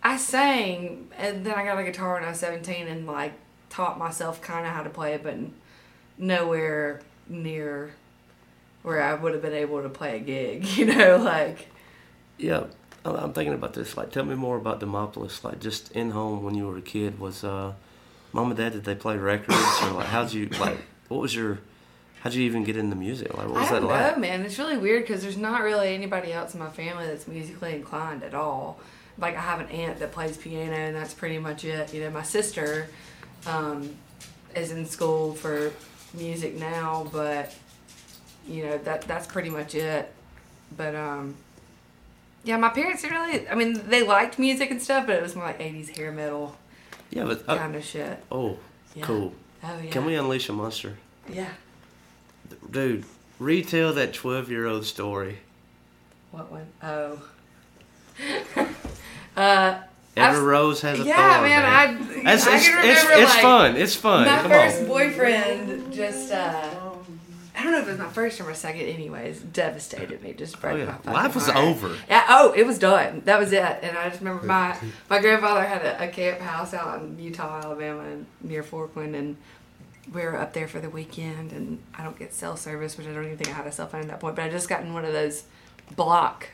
[0.03, 3.33] I sang, and then I got a guitar when I was 17 and like
[3.75, 5.35] taught myself kind of how to play it, but
[6.16, 7.93] nowhere near
[8.83, 11.68] where I would have been able to play a gig, you know, like.
[12.39, 12.64] Yeah,
[13.05, 13.97] I'm thinking about this.
[13.97, 15.43] Like, tell me more about Demopolis.
[15.43, 17.72] Like, just in home when you were a kid, was uh,
[18.33, 20.79] mom and dad did they play records or like how'd you like?
[21.09, 21.61] What was your?
[22.20, 23.35] How'd you even get into music?
[23.37, 24.14] Like, what was I that don't like?
[24.14, 24.43] know, man.
[24.43, 28.22] It's really weird because there's not really anybody else in my family that's musically inclined
[28.22, 28.81] at all.
[29.18, 31.93] Like I have an aunt that plays piano, and that's pretty much it.
[31.93, 32.89] You know, my sister
[33.47, 33.91] um,
[34.55, 35.73] is in school for
[36.13, 37.55] music now, but
[38.49, 40.13] you know that that's pretty much it.
[40.77, 41.35] But um,
[42.45, 43.49] yeah, my parents really.
[43.49, 46.57] I mean, they liked music and stuff, but it was more like '80s hair metal
[47.11, 48.23] Yeah, but uh, kind of shit.
[48.31, 48.59] Oh,
[48.95, 49.05] Yeah.
[49.05, 49.35] cool.
[49.63, 49.91] Oh, yeah.
[49.91, 51.49] Can we unleash a monster, Yeah.
[52.71, 53.05] dude?
[53.41, 55.39] Retell that twelve-year-old story.
[56.31, 56.67] What one?
[56.83, 57.23] Oh.
[59.37, 59.79] uh.
[60.17, 61.49] Every I've- rose has a yeah, thorn.
[61.51, 61.65] man, man.
[61.65, 63.77] I, That's- I it's, can it's, remember, it's like, fun.
[63.77, 64.27] It's fun.
[64.27, 64.87] My Come first on.
[64.87, 66.71] boyfriend just, uh,
[67.57, 70.61] I don't know if it was my first or my second, anyways, devastated me, just
[70.61, 70.85] broke Oh, yeah.
[70.87, 71.65] my fucking Life was heart.
[71.67, 71.97] over.
[72.09, 73.23] Yeah, oh, it was done.
[73.25, 73.62] That was it.
[73.83, 74.77] And I just remember my,
[75.09, 78.05] my grandfather had a, a camp house out in Eutaw, Alabama,
[78.43, 79.37] near Forkland, and
[80.12, 83.12] we were up there for the weekend, and I don't get cell service, which I
[83.12, 84.93] don't even think I had a cell phone at that point, but I just gotten
[84.93, 85.45] one of those
[85.97, 86.49] block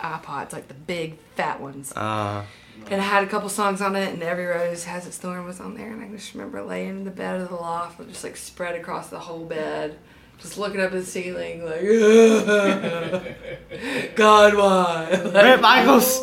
[0.00, 1.92] iPods, like the big fat ones.
[1.92, 2.44] Uh,
[2.90, 5.58] And I had a couple songs on it, and Every Rose Has Its Thorn was
[5.60, 5.90] on there.
[5.90, 9.08] And I just remember laying in the bed of the loft, just like spread across
[9.08, 9.98] the whole bed,
[10.38, 11.80] just looking up at the ceiling, like,
[14.16, 15.08] God, why?
[15.10, 16.20] Like, Bret Michaels,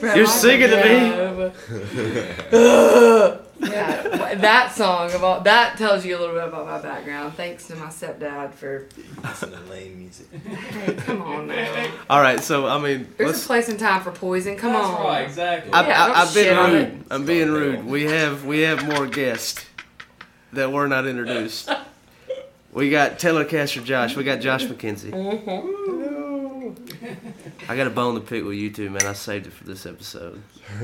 [0.00, 1.52] Bret you're Michaels, singing to
[2.52, 3.36] yeah.
[3.62, 7.34] yeah, that song of all that tells you a little bit about my background.
[7.34, 8.88] Thanks to my stepdad for.
[9.22, 10.26] Listen to lame music.
[10.32, 11.90] Hey, come on now.
[12.10, 14.56] All right, so I mean, There's let's- a place and time for poison.
[14.56, 15.04] Come That's on.
[15.04, 15.72] right, exactly.
[15.72, 16.82] I, Yeah, I, don't I've been rude.
[16.82, 16.94] it.
[17.10, 17.84] I'm being rude.
[17.84, 19.64] We have we have more guests
[20.52, 21.70] that were not introduced.
[22.72, 24.16] We got Telecaster Josh.
[24.16, 25.10] We got Josh McKenzie.
[25.12, 25.68] Mm-hmm.
[27.68, 29.04] I got a bone to pick with you two, man.
[29.06, 30.42] I saved it for this episode.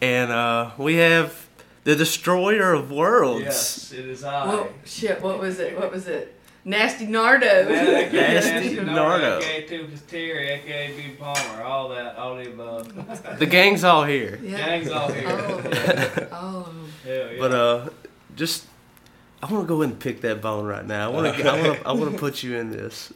[0.00, 1.48] and uh, we have
[1.84, 3.44] the Destroyer of Worlds.
[3.44, 4.46] Yes, it is I.
[4.46, 5.78] Whoa, shit, what was it?
[5.78, 6.36] What was it?
[6.64, 7.46] Nasty Nardo.
[7.68, 9.38] Nasty Nasty Nardo.
[9.38, 13.38] aka Tubas Terry, aka B Palmer, all that, all the above.
[13.38, 14.38] The gang's all here.
[14.42, 14.58] Yeah.
[14.58, 15.28] Gang's all here.
[15.28, 16.32] All of.
[16.32, 16.92] All of them.
[17.04, 17.38] Hell yeah.
[17.38, 17.88] But uh,
[18.36, 18.66] just
[19.42, 21.10] I want to go ahead and pick that bone right now.
[21.10, 23.12] I want to I want to I want to put you in this.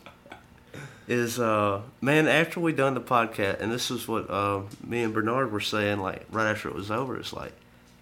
[1.07, 5.13] Is uh man after we done the podcast and this is what uh me and
[5.13, 7.53] Bernard were saying like right after it was over it's like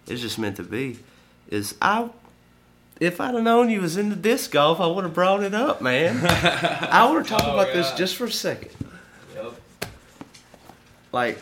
[0.07, 0.99] it's just meant to be
[1.49, 2.09] is I
[3.01, 5.81] if I'd have known you was into disc golf I would have brought it up
[5.81, 8.71] man I want to talk Oh, about this just for a second
[9.35, 9.53] Yep.
[11.11, 11.39] like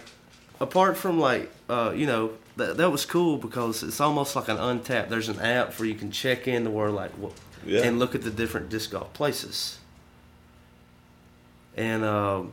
[0.60, 4.58] apart from like uh you know that that was cool because it's almost like an
[4.58, 7.34] untapped there's an app where you can check in to where like what
[7.66, 7.82] Yeah.
[7.84, 9.78] and look at the different disc golf places
[11.78, 12.52] and um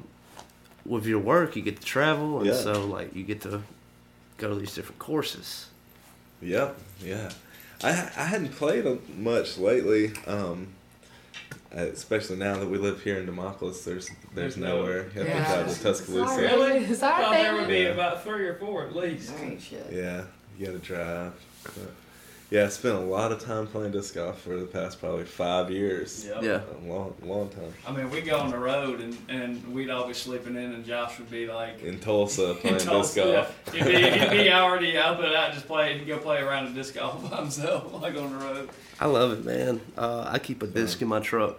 [0.87, 2.55] with your work you get to travel and Yeah.
[2.55, 3.63] so like you get to
[4.39, 5.67] go to these different courses
[6.41, 7.31] Yep, yeah.
[7.83, 8.85] I I hadn't played
[9.19, 10.69] much lately, um,
[11.77, 13.83] uh, especially now that we live here in Demopolis.
[13.85, 15.07] There's there's There's nowhere.
[15.15, 15.39] You have Yeah.
[15.39, 16.37] to travel to Tuscaloosa.
[16.41, 16.85] Really?
[16.85, 17.89] Is I that thought there would be Yeah.
[17.89, 19.33] about three or four at least.
[19.41, 19.87] Ain't shit.
[19.91, 20.23] Yeah,
[20.57, 21.33] you got to drive.
[21.65, 21.75] But,
[22.51, 25.71] yeah, I spent a lot of time playing disc golf for the past probably five
[25.71, 26.27] years.
[26.27, 26.43] Yep.
[26.43, 26.61] Yeah.
[26.83, 27.73] a long long time.
[27.87, 30.85] I mean, we go on the road and, and we'd all be sleeping in, and
[30.85, 33.55] Josh would be like In Tulsa playing in disc golf.
[33.75, 33.85] yeah.
[33.85, 36.95] He'd be, he'd be already up and out, just play, go play around a disc
[36.95, 38.71] golf by himself, like on the road.
[39.01, 41.57] I love it man uh, I keep a disc in my truck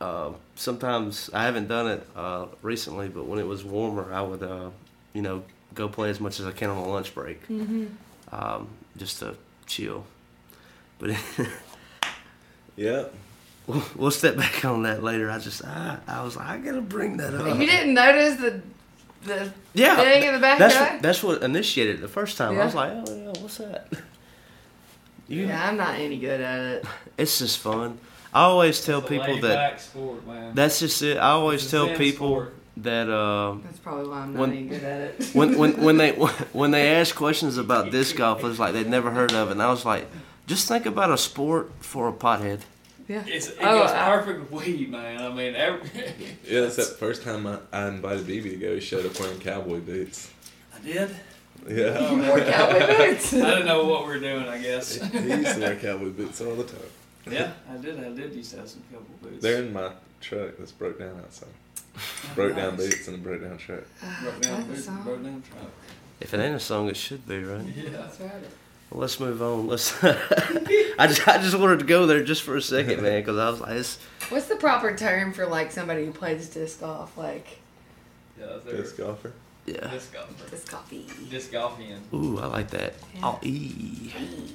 [0.00, 4.42] uh, sometimes I haven't done it uh, recently but when it was warmer I would
[4.42, 4.70] uh,
[5.12, 5.42] you know
[5.74, 7.86] go play as much as I can on a lunch break Mm-hmm.
[8.34, 9.36] um, just to
[9.66, 10.04] chill.
[10.98, 11.10] But
[12.76, 13.04] Yeah.
[13.66, 15.30] we'll, we'll step back on that later.
[15.30, 17.46] I just I, I was like I gotta bring that up.
[17.58, 18.60] You didn't notice the
[19.24, 22.58] the yeah, thing in the back that's what, that's what initiated it the first time.
[22.60, 23.88] I was like, oh yeah, what's that?
[25.26, 26.86] You, Yeah, I'm not any good at it.
[27.16, 27.96] It's just fun.
[28.34, 30.54] I always tell It's people that sport, man.
[30.54, 31.16] that's just it.
[31.16, 32.54] I always It's tell people sport.
[32.78, 35.30] That uh, That's probably why I'm not When- any good at it.
[35.32, 39.10] when when when they when they ask questions about disc golf, it's like they'd never
[39.10, 39.52] heard of it.
[39.52, 40.06] And I was like,
[40.46, 42.60] just think about a sport for a pothead.
[43.06, 43.22] Yeah.
[43.26, 45.20] It's, it Oh, goes I- perfect with weed, man.
[45.20, 45.88] I mean, every,
[46.48, 48.74] Yeah, that's that first time I, I invited BB to go.
[48.74, 50.30] He showed up wearing cowboy boots.
[50.74, 51.10] I did.
[51.68, 52.10] Yeah.
[52.10, 53.32] You wore cowboy boots.
[53.34, 54.48] I didn't know what we were doing.
[54.48, 54.96] I guess.
[54.96, 56.80] he used to wear cowboy boots all the time.
[57.30, 57.98] yeah, I did.
[58.00, 59.42] I did used to have some couple boots.
[59.42, 61.48] They're in my truck that's broke down outside.
[62.34, 63.86] Broke down boots and a broke down shirt.
[64.22, 65.70] Broke down boots and broke down truck.
[66.20, 67.64] If it ain't a song, it should be, right?
[67.76, 67.90] Yeah.
[67.90, 68.30] That's right.
[68.90, 69.66] Well, let's move on.
[69.66, 69.92] Let's.
[70.04, 73.50] I just I just wanted to go there just for a second, man, because I
[73.50, 77.16] was like, it's, What's the proper term for like somebody who plays disc golf?
[77.16, 77.58] Like
[78.38, 79.32] Yeah, they're Disc golfer.
[79.66, 79.88] yeah.
[79.90, 80.50] disc golfer.
[80.50, 81.30] disc golfy.
[81.30, 81.98] Disc golfian.
[82.12, 82.94] Ooh, I like that.
[83.22, 84.10] Oh, e.
[84.10, 84.52] Pretty wee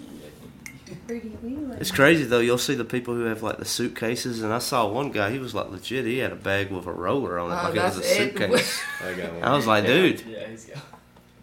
[1.80, 2.40] It's crazy though.
[2.40, 5.32] You'll see the people who have like the suitcases, and I saw one guy.
[5.32, 6.06] He was like legit.
[6.06, 8.04] He had a bag with a roller on it, Oh, like it was a it.
[8.38, 8.82] suitcase.
[9.04, 9.44] I got one.
[9.44, 10.78] I was like, dude, Yeah, he's got.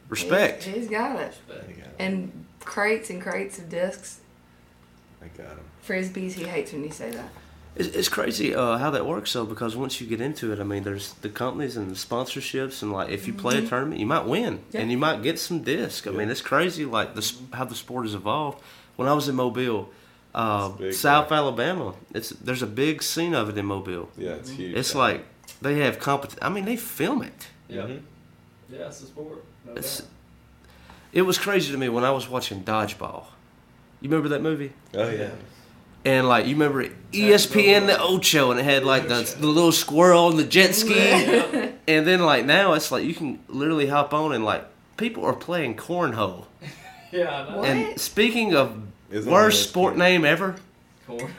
[0.09, 0.65] respect.
[0.65, 1.35] He's, he's got it.
[1.51, 1.89] I got.
[1.99, 4.21] And crates and crates of discs.
[5.23, 5.61] I got him.
[5.87, 7.29] Frisbees, he hates when you say that.
[7.77, 10.65] It's, it's crazy uh, how that works though, because once you get into it, I
[10.65, 13.69] mean, there's the companies and the sponsorships, and like if you play a Mhm.
[13.69, 14.81] tournament, you might win, Yeah.
[14.81, 16.07] and you might get some disc.
[16.07, 18.63] I mean, it's crazy like this how the sport has evolved.
[18.97, 19.91] When I was in Mobile,
[20.35, 24.09] uh, big, South Alabama, it's there's a big scene of it in Mobile.
[24.17, 24.75] Yeah, it's huge.
[24.77, 25.25] It's like
[25.63, 26.37] they have compet.
[26.43, 27.49] I mean, they film it.
[27.69, 27.83] Yeah.
[27.83, 28.01] Mhm.
[28.71, 29.45] Yeah, it's a sport.
[29.67, 30.03] No It's,
[31.13, 33.25] it was crazy to me when I was watching Dodgeball.
[34.01, 34.73] You remember that movie?
[34.95, 35.31] Oh yeah.
[36.05, 40.31] And like you remember ESPN the Ocho, and it had like the, the little squirrel
[40.31, 40.99] and the jet ski.
[41.89, 44.65] and then like now it's like you can literally hop on and like
[44.97, 46.47] people are playing cornhole.
[47.13, 47.65] Yeah, I know.
[47.65, 50.57] And speaking of Isn't worst it sport name ever,
[51.07, 51.21] Corn.
[51.21, 51.33] Corn.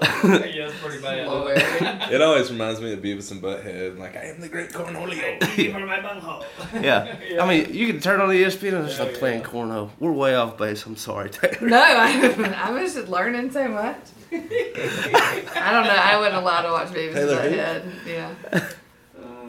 [0.24, 1.26] Yeah, it's pretty bad.
[2.12, 3.98] It always reminds me of Beavis and Butthead.
[3.98, 5.72] Like I am the great cornholio.
[5.86, 6.44] my bunghole.
[6.80, 7.16] yeah.
[7.40, 9.90] I mean you can turn on E ESPN and it's like playing cornhole.
[9.98, 10.86] We're way off base.
[10.86, 11.68] I'm sorry, Taylor.
[11.68, 13.96] No, I, I was just learning so much.
[14.32, 15.90] I don't know.
[15.90, 17.60] I wasn't allowed to watch Beavis Taylor and who?
[17.60, 18.34] Butthead.
[18.54, 18.68] Yeah.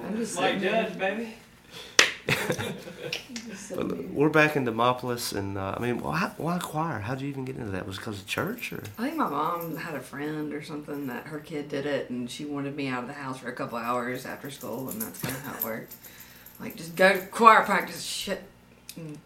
[0.08, 0.60] I'm just like.
[0.60, 1.36] Judge, baby.
[3.48, 3.72] Just.
[3.76, 7.00] We're back in Demopolis, and uh, I mean, why, why choir?
[7.00, 7.86] How did you even get into that?
[7.86, 8.84] Was it because of church or?
[8.98, 12.30] I think my mom had a friend or something that her kid did it, and
[12.30, 15.20] she wanted me out of the house for a couple hours after school, and that's
[15.22, 15.94] kind of how it worked.
[16.60, 18.44] Like, just go to choir practice, shit.
[18.96, 19.18] And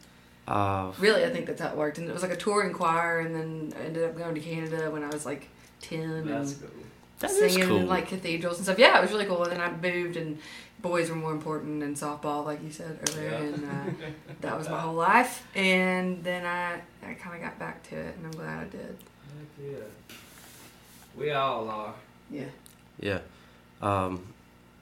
[0.48, 1.98] Uh, really, I think that's how it worked.
[2.00, 4.90] And it was like a touring choir, and then I ended up going to Canada
[4.90, 5.50] when I was like
[5.82, 6.70] 10 That's and cool.
[7.20, 7.78] That is singing cool.
[7.80, 8.78] in like cathedrals and stuff.
[8.80, 9.44] Yeah, it was really cool.
[9.44, 10.38] And then I moved, and
[10.82, 13.32] boys were more important than softball, like you said earlier.
[13.32, 13.38] Yeah.
[13.38, 14.08] And uh,
[14.42, 15.46] that was my whole life.
[15.56, 18.98] And then I, I kind of got back to it, and I'm glad I did.
[19.38, 19.78] Heck yeah.
[21.16, 21.94] We all are.
[22.30, 22.46] Yeah.
[23.00, 23.20] Yeah.
[23.82, 24.34] Um,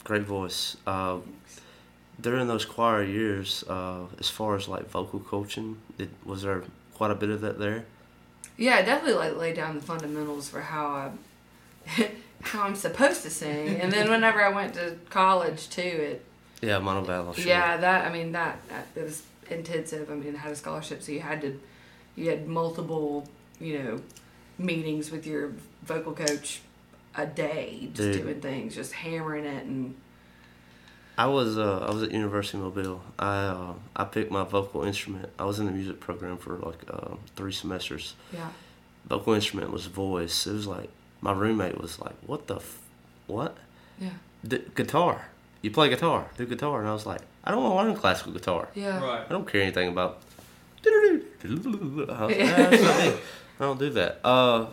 [0.04, 0.78] great voice.
[0.86, 1.20] Uh,
[2.20, 6.64] during those choir years, uh, as far as like vocal coaching, did, was there
[6.94, 7.86] quite a bit of that there?
[8.58, 11.12] Yeah, I definitely like laid down the fundamentals for how
[11.98, 12.12] I,
[12.42, 13.80] how I'm supposed to sing.
[13.82, 16.26] And then whenever I went to college too, it
[16.62, 17.36] Yeah, Montevallo.
[17.36, 17.46] Sure.
[17.46, 20.10] yeah that I mean that, that it was intensive.
[20.10, 21.60] I mean, I had a scholarship, so you had to,
[22.16, 23.28] you had multiple
[23.60, 24.02] you know,
[24.58, 25.54] meetings with your
[25.84, 26.62] vocal coach
[27.16, 28.24] a day, just Dude.
[28.24, 29.96] doing things, just hammering it and
[31.18, 33.02] I was uh, I was at University of Mobile.
[33.18, 35.30] I uh, I picked my vocal instrument.
[35.40, 38.16] I was in the music program for like uh, three semesters.
[38.34, 38.50] yeah.
[39.08, 40.46] Vocal instrument was voice.
[40.48, 40.90] It was like
[41.26, 42.80] my roommate was like, "What the, f-
[43.28, 43.58] what?
[44.00, 44.10] Yeah.
[44.48, 45.16] D- guitar?
[45.62, 46.28] You play guitar?
[46.38, 48.70] Do guitar?" And I was like, "I don't want to learn classical guitar.
[48.76, 49.04] Yeah.
[49.04, 49.24] Right.
[49.28, 50.14] I don't care anything about."
[50.86, 50.90] I
[51.48, 53.20] was like, "Ah, that's not.
[53.60, 54.20] I don't do that.
[54.24, 54.68] Uh,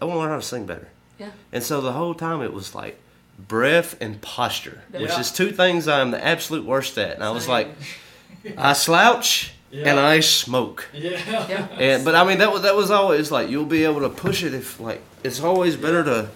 [0.00, 0.88] I want to learn how to sing better.
[1.18, 1.30] Yeah.
[1.52, 2.98] And so the whole time it was like
[3.38, 7.14] breath and posture, which is two things I'm the absolute worst at.
[7.14, 7.68] And I was like,
[8.58, 10.88] I slouch and I smoke.
[10.92, 11.10] Yeah.
[11.48, 11.68] Yeah.
[11.78, 14.42] And but I mean that was that was always like you'll be able to push
[14.42, 16.28] it if like it's always better to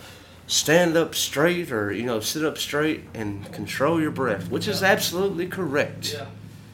[0.46, 4.82] stand up straight or you know sit up straight and control your breath, which is
[4.82, 6.12] absolutely correct.
[6.14, 6.26] Yeah.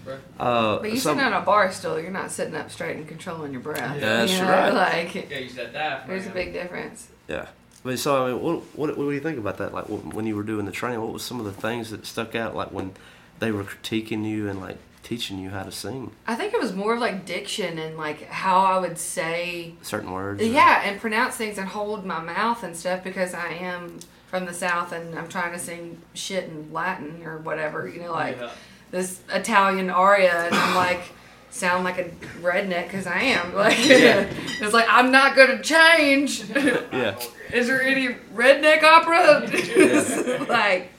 [0.06, 0.18] Right.
[0.38, 3.08] Uh, But you some- sitting on a bar stool, you're not sitting up straight and
[3.08, 3.96] controlling your breath.
[3.96, 4.00] Yeah.
[4.18, 4.72] That's you know, right.
[4.72, 7.08] Like Yeah, use that there's a big difference.
[7.28, 7.46] Yeah.
[7.84, 9.74] I mean, so I mean, what, what what do you think about that?
[9.74, 12.34] Like when you were doing the training, what was some of the things that stuck
[12.34, 12.54] out?
[12.54, 12.92] Like when
[13.40, 16.72] they were critiquing you and like teaching you how to sing I think it was
[16.72, 20.42] more of like diction and like how I would say certain words.
[20.42, 24.46] or- Yeah, and pronounce things and hold my mouth and stuff because I am from
[24.46, 28.38] the South and I'm trying to sing shit in Latin or whatever, you know, like
[28.40, 28.50] Yeah.
[28.90, 31.02] this Italian aria, and I'm like,
[31.50, 32.04] sound like a
[32.42, 33.54] redneck because I am.
[33.64, 34.26] Like, Yeah.
[34.60, 36.42] it's like, I'm not going to change.
[36.92, 37.14] Yeah.
[37.52, 39.40] Is there any redneck opera?
[40.48, 40.90] like,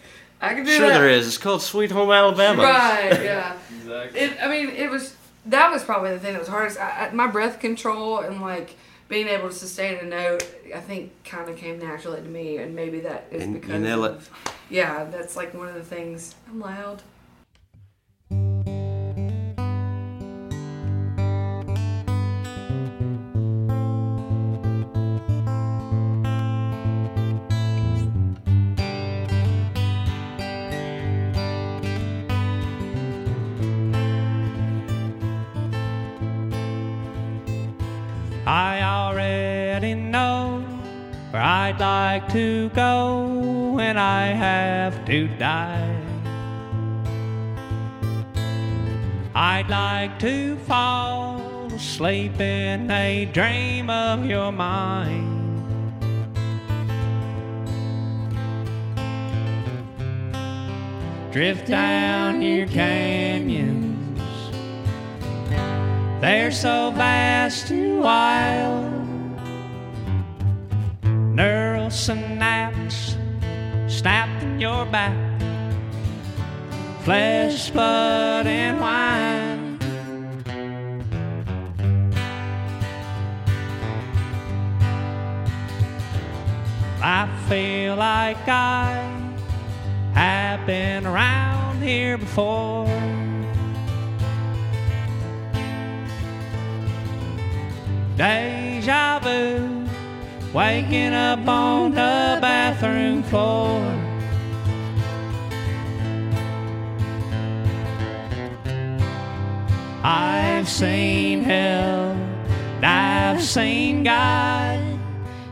[0.42, 1.00] I can do Sure, that.
[1.00, 1.28] there is.
[1.28, 2.64] It's called Sweet Home Alabama.
[2.64, 3.58] Right, yeah.
[4.04, 4.20] Exactly.
[4.22, 5.16] It, I mean, it was
[5.48, 6.80] that was probably the thing that was hardest.
[6.80, 8.76] I, I, my breath control and like
[9.08, 10.44] being able to sustain a note,
[10.76, 13.82] I think, kind of came naturally to me, and maybe that is And you because
[13.82, 14.30] nail of-
[14.70, 16.34] Yeah, that's like one of the things.
[16.50, 17.04] I'm loud.
[41.48, 45.96] I'd like to go when I have to die.
[49.36, 55.62] I'd like to fall asleep in a dream of your mind.
[61.32, 64.20] Drift down your canyons.
[66.22, 68.95] They're so vast and wild.
[71.36, 73.18] Neural synapse
[73.88, 75.14] snapped in your back.
[77.04, 79.78] Flesh, blood, and wine.
[87.04, 88.96] I feel like I
[90.14, 92.88] have been around here before.
[98.16, 99.85] Deja vu,
[100.56, 103.82] waking up on the bathroom floor.
[110.02, 112.18] I've seen hell,
[112.82, 114.80] I've seen God,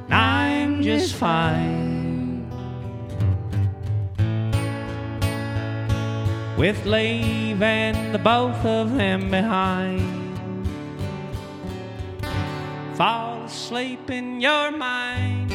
[0.07, 2.49] and I'm just fine.
[6.57, 10.21] With leaving the both of them behind.
[12.95, 13.22] Fall
[13.53, 15.51] asleep in your mind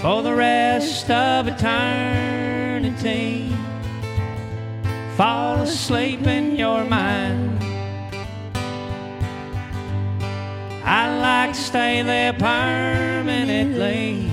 [0.00, 3.52] for the rest of eternity.
[5.16, 7.60] Fall asleep in your mind.
[10.84, 14.30] I like to stay there permanently.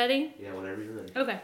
[0.00, 0.32] Ready?
[0.40, 1.12] Yeah, whenever you're ready.
[1.14, 1.40] Okay.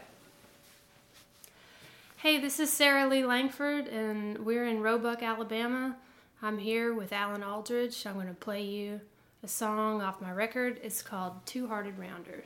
[2.17, 5.95] Hey, this is Sarah Lee Langford, and we're in Roebuck, Alabama.
[6.41, 8.07] I'm here with Alan Aldridge.
[8.07, 9.01] I'm going to play you
[9.43, 10.79] a song off my record.
[10.81, 12.45] It's called Two Hearted Rounder.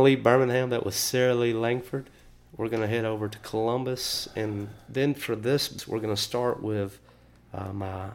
[0.00, 0.70] To leave Birmingham.
[0.70, 2.08] That was Sarah Lee Langford.
[2.56, 4.28] We're going to head over to Columbus.
[4.34, 6.98] And then for this, we're going to start with
[7.52, 8.10] uh, my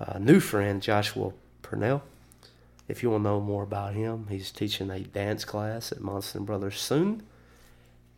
[0.00, 2.02] uh, new friend, Joshua Purnell.
[2.88, 6.44] If you want to know more about him, he's teaching a dance class at Monson
[6.44, 7.22] Brothers soon.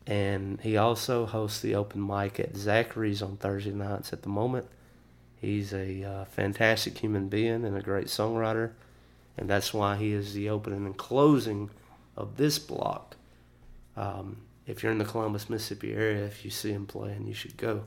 [0.06, 4.66] And he also hosts the open mic at Zachary's on Thursday nights at the moment.
[5.40, 8.72] He's a uh, fantastic human being and a great songwriter
[9.36, 11.70] and that's why he is the opening and closing
[12.16, 13.16] of this block.
[13.96, 17.56] Um, if you're in the Columbus, Mississippi area, if you see him playing, you should
[17.56, 17.82] go.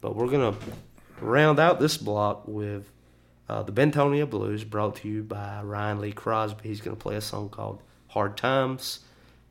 [0.00, 0.54] But we're gonna
[1.20, 2.90] round out this block with
[3.48, 6.68] uh, the Bentonia Blues, brought to you by Ryan Lee Crosby.
[6.68, 9.00] He's gonna play a song called "Hard Times,"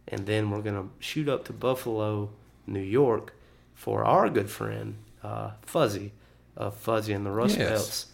[0.08, 2.30] and then we're gonna shoot up to Buffalo,
[2.68, 3.34] New York,
[3.74, 6.12] for our good friend uh, Fuzzy
[6.56, 7.70] of Fuzzy and the Rust Yes.
[7.70, 8.06] Belts,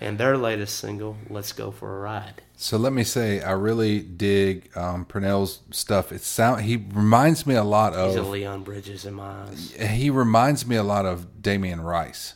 [0.00, 3.98] and their latest single, "Let's Go for a Ride." So let me say, I really
[3.98, 6.12] dig um, Purnell's stuff.
[6.12, 8.22] It sound he reminds me a lot of He's a.
[8.22, 9.72] Leon Bridges in my eyes.
[9.72, 12.34] He reminds me a lot of Damien Rice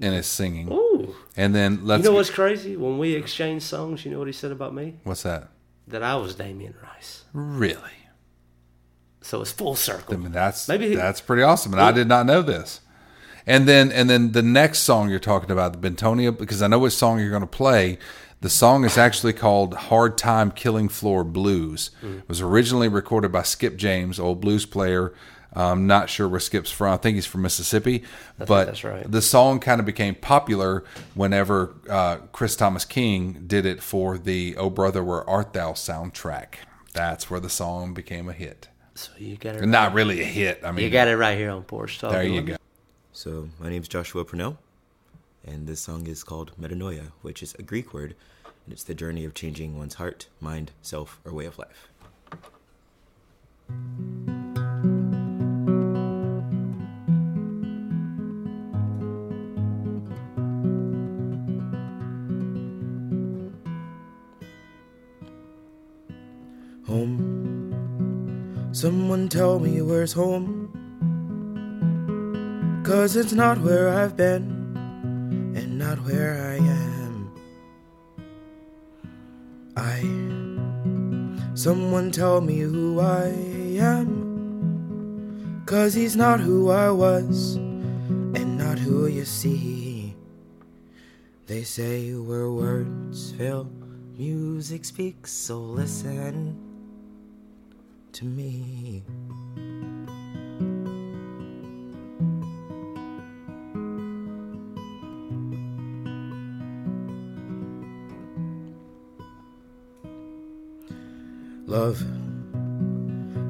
[0.00, 0.72] in his singing.
[0.72, 1.14] Ooh.
[1.36, 2.02] And then let's.
[2.02, 2.74] you know what's crazy?
[2.78, 4.94] When we exchanged songs, you know what he said about me?
[5.04, 5.48] What's that?
[5.88, 7.24] That I was Damien Rice.
[7.34, 7.82] Really?
[9.20, 10.14] So it's full circle.
[10.14, 12.80] I mean, that's Maybe he- that's pretty awesome, and I did not know this.
[13.46, 16.78] And then and then the next song you're talking about, the Bentonia, because I know
[16.78, 17.98] which song you're going to play.
[18.40, 22.18] The song is actually called "Hard Time Killing Floor Blues." Mm.
[22.20, 25.12] It was originally recorded by Skip James, old blues player.
[25.52, 26.92] I'm not sure where Skip's from.
[26.92, 28.04] I think he's from Mississippi.
[28.38, 29.10] I but that's right.
[29.10, 30.84] the song kind of became popular
[31.14, 36.54] whenever uh, Chris Thomas King did it for the "Oh Brother Where Art Thou" soundtrack.
[36.92, 38.68] That's where the song became a hit.
[38.94, 39.66] So you got it.
[39.66, 39.94] Not right.
[39.94, 40.60] really a hit.
[40.64, 42.12] I mean, you got it right here on Porch Talk.
[42.12, 42.56] There you go.
[43.12, 44.58] So, my name is Joshua Purnell,
[45.48, 48.14] and this song is called Metanoia, which is a Greek word,
[48.44, 51.88] and it's the journey of changing one's heart, mind, self, or way of life.
[66.86, 68.68] Home.
[68.72, 70.66] Someone tell me where's home.
[72.84, 74.57] Cause it's not where I've been
[75.98, 77.30] not where I am.
[79.76, 80.00] I.
[81.54, 83.28] Someone tell me who I
[83.78, 85.62] am.
[85.66, 90.14] Cause he's not who I was and not who you see.
[91.46, 93.70] They say where words fail,
[94.16, 96.56] music speaks, so listen
[98.12, 99.02] to me.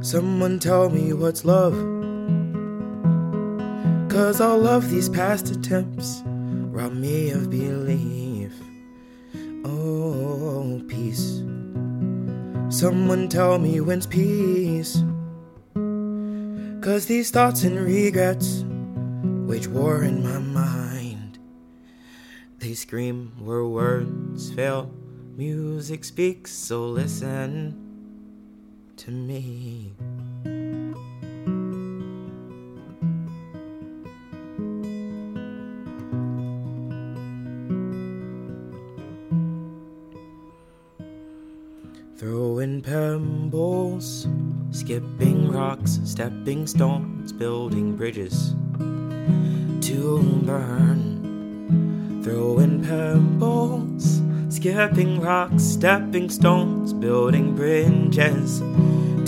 [0.09, 1.75] Someone tell me what's love.
[4.09, 8.55] Cause all of these past attempts rob me of belief.
[9.67, 11.43] Oh, peace.
[12.71, 15.03] Someone tell me when's peace.
[16.81, 18.65] Cause these thoughts and regrets
[19.47, 21.39] wage war in my mind.
[22.61, 24.91] They scream where words fail,
[25.37, 27.88] music speaks, so listen
[29.09, 29.95] to me.
[42.19, 44.29] Throwing pebbles,
[44.73, 48.55] skipping rocks, stepping stones, building bridges
[49.89, 52.21] to burn.
[52.23, 53.28] Throwing pebbles,
[54.69, 58.59] skipping rocks, stepping stones, building bridges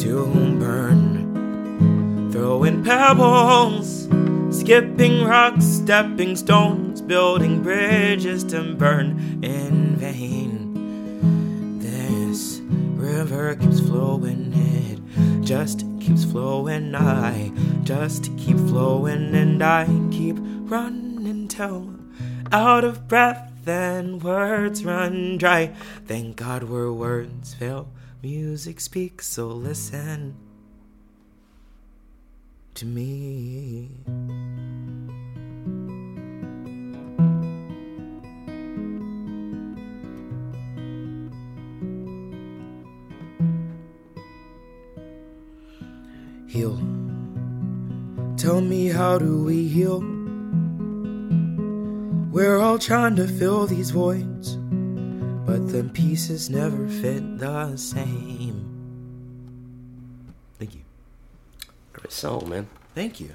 [0.02, 0.26] to
[0.58, 2.30] burn.
[2.30, 4.06] Throwing pebbles,
[4.50, 11.78] skipping rocks, stepping stones, building bridges to burn in vain.
[11.78, 15.00] This river keeps flowing, it
[15.42, 16.94] just keeps flowing.
[16.94, 17.50] I
[17.82, 21.94] just keep flowing, and I keep running till
[22.52, 25.74] out of breath and words run dry.
[26.06, 27.88] Thank God where words fail,
[28.22, 30.36] music speaks, so listen
[32.74, 33.88] to me.
[46.48, 46.76] Heal.
[48.36, 50.19] Tell me, how do we heal?
[52.30, 58.66] We're all trying to fill these voids, but the pieces never fit the same.
[60.56, 60.82] Thank you.
[61.92, 62.68] Great song, man.
[62.94, 63.30] Thank you.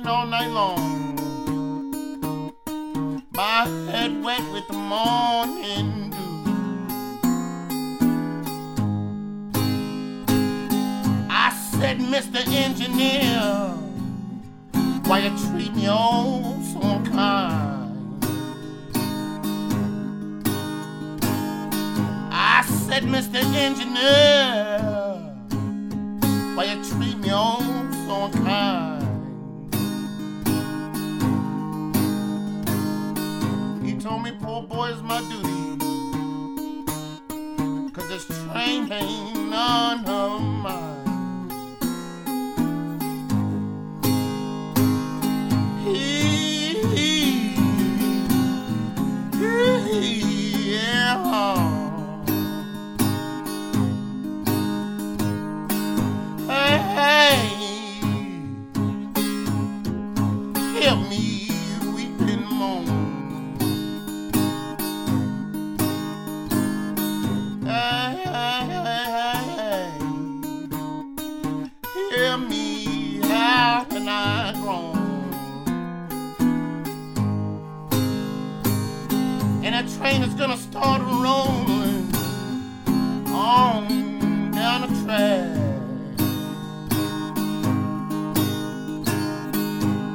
[0.00, 1.16] Waiting all night long.
[3.32, 6.16] My head wet with the morning dew.
[11.30, 12.46] I said, Mr.
[12.46, 13.74] Engineer,
[15.06, 18.24] why you treat me oh so unkind?
[22.32, 23.42] I said, Mr.
[23.54, 24.80] Engineer,
[26.54, 27.60] why you treat me oh
[28.06, 28.99] so unkind?
[34.10, 35.78] on me, poor boy, is my duty.
[37.92, 41.50] Cause this train ain't none of mine.
[45.84, 47.54] He, he,
[49.38, 50.29] he.
[80.70, 82.14] Start rolling
[83.26, 85.56] on down the track.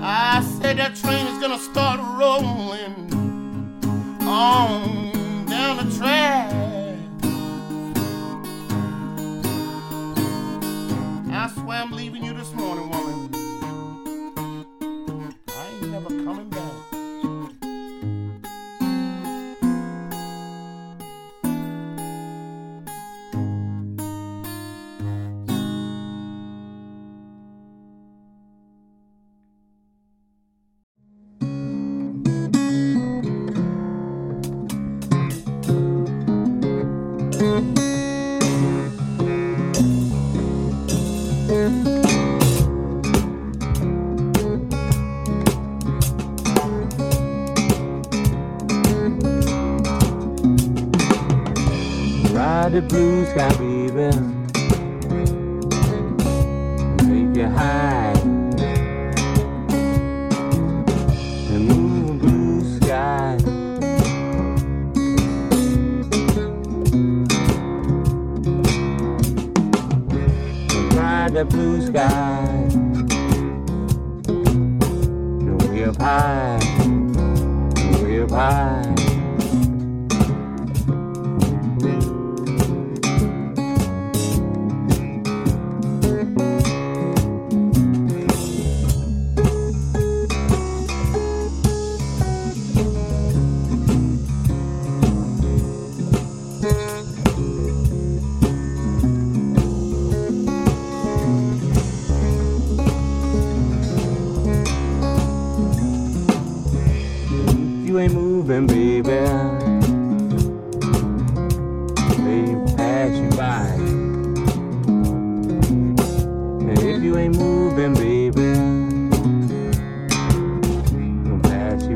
[0.01, 2.95] I said that train is gonna start rolling
[4.21, 6.53] on down the track.
[11.33, 13.14] I swear I'm leaving you this morning, woman.
[53.35, 53.74] Blue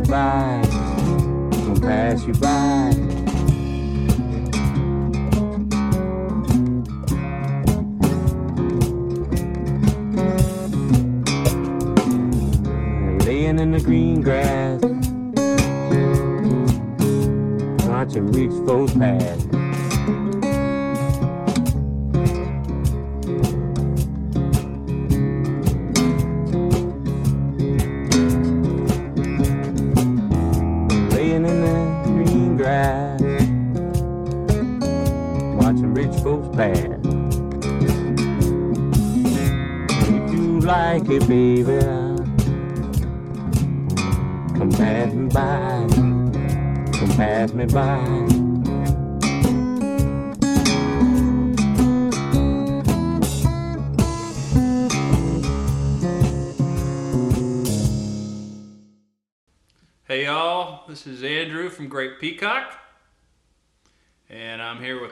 [0.09, 0.61] by.
[1.51, 3.18] Gonna pass you by.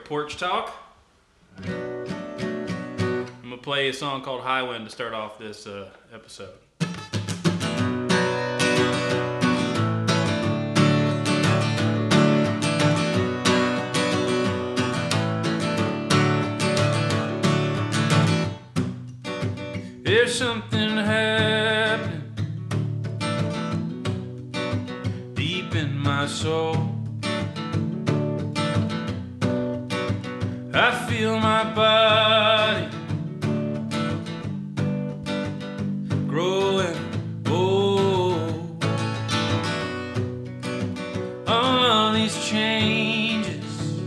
[0.08, 0.72] Porch Talk.
[1.58, 2.06] I'm
[3.42, 6.48] gonna play a song called High Wind to start off this uh, episode.
[20.04, 22.22] There's something happening
[25.34, 26.97] deep in my soul.
[30.80, 32.86] I feel my body
[36.28, 36.96] growing
[37.50, 38.84] old.
[41.48, 44.00] All these changes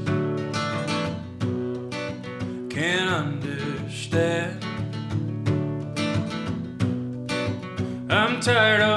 [2.69, 4.63] can't understand.
[8.09, 8.90] I'm tired of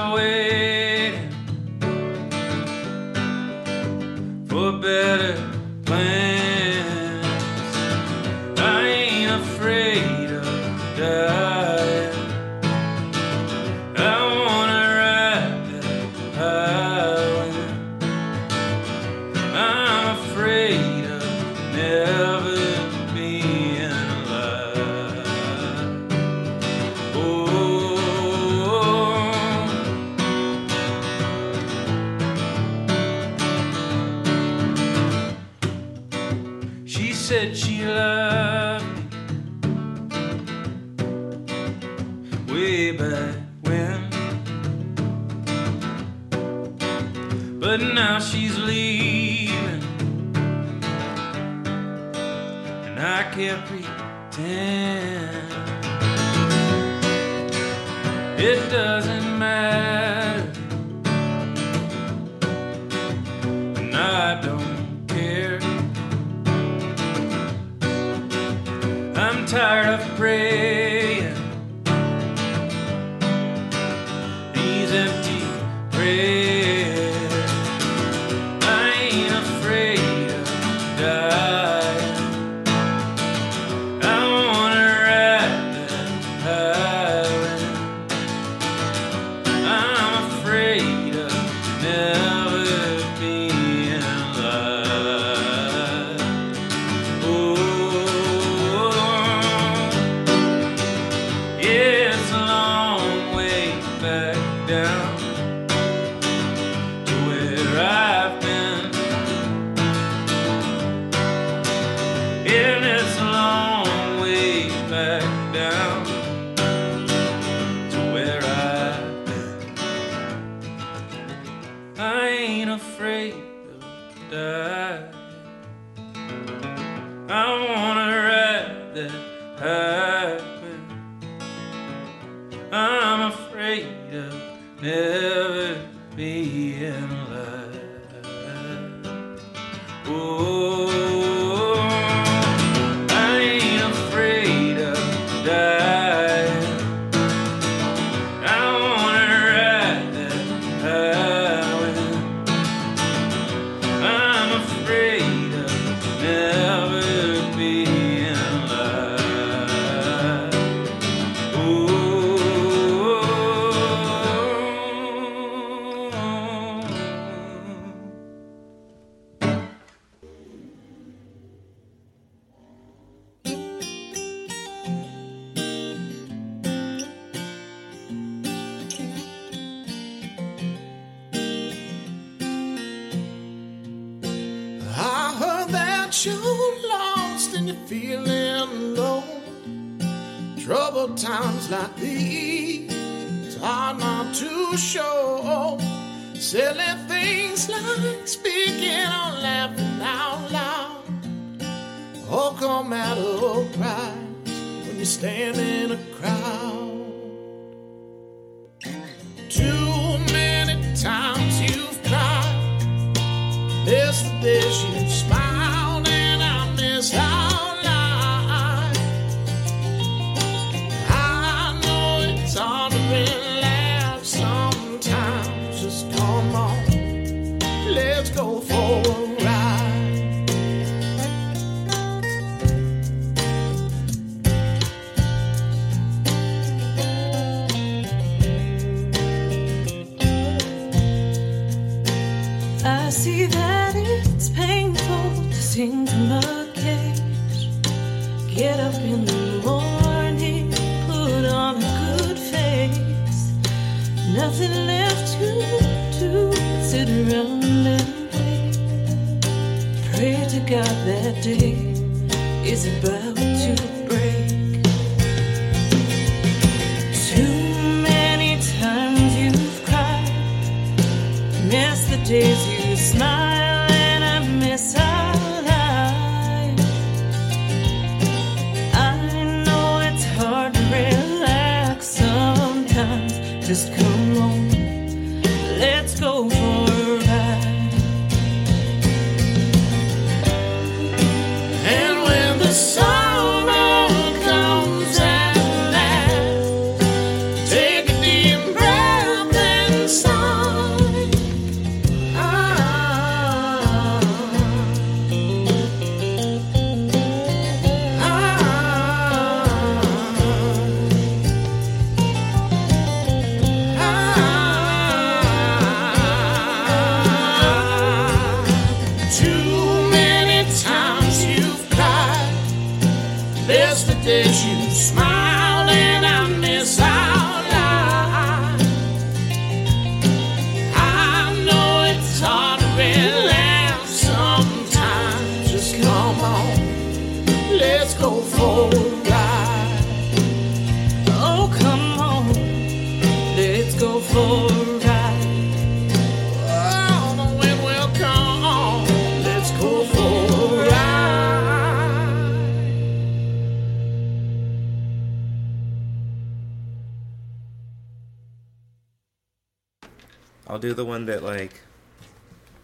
[360.95, 361.81] Do the one that like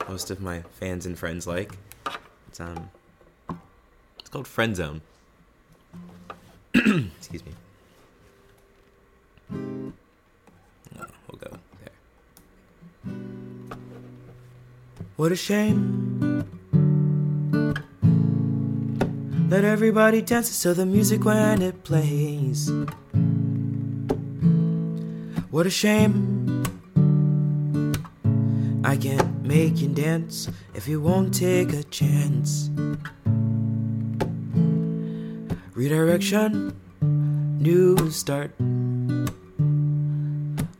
[0.08, 1.70] most of my fans and friends like.
[2.48, 2.90] It's um,
[4.18, 5.00] it's called Friend Zone.
[6.74, 7.52] Excuse me.
[9.50, 13.14] No, we'll go there.
[15.14, 16.44] What a shame
[19.50, 22.72] that everybody dances to the music when it plays.
[25.52, 26.59] What a shame
[28.82, 32.70] I can't make you dance if you won't take a chance.
[35.74, 38.52] Redirection, new start.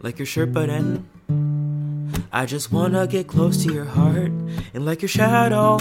[0.01, 1.07] Like your shirt button.
[2.33, 4.33] I just wanna get close to your heart.
[4.73, 5.79] And like your shadow,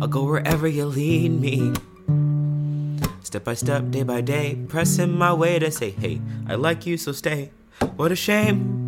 [0.00, 1.72] I'll go wherever you lead me.
[3.22, 6.96] Step by step, day by day, pressing my way to say, hey, I like you,
[6.96, 7.50] so stay.
[7.96, 8.81] What a shame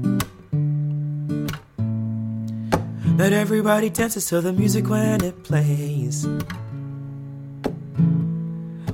[3.17, 6.27] that everybody dances to the music when it plays.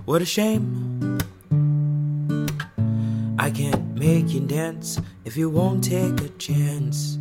[0.05, 1.19] What a shame.
[3.39, 7.17] I can't make you dance if you won't take a chance.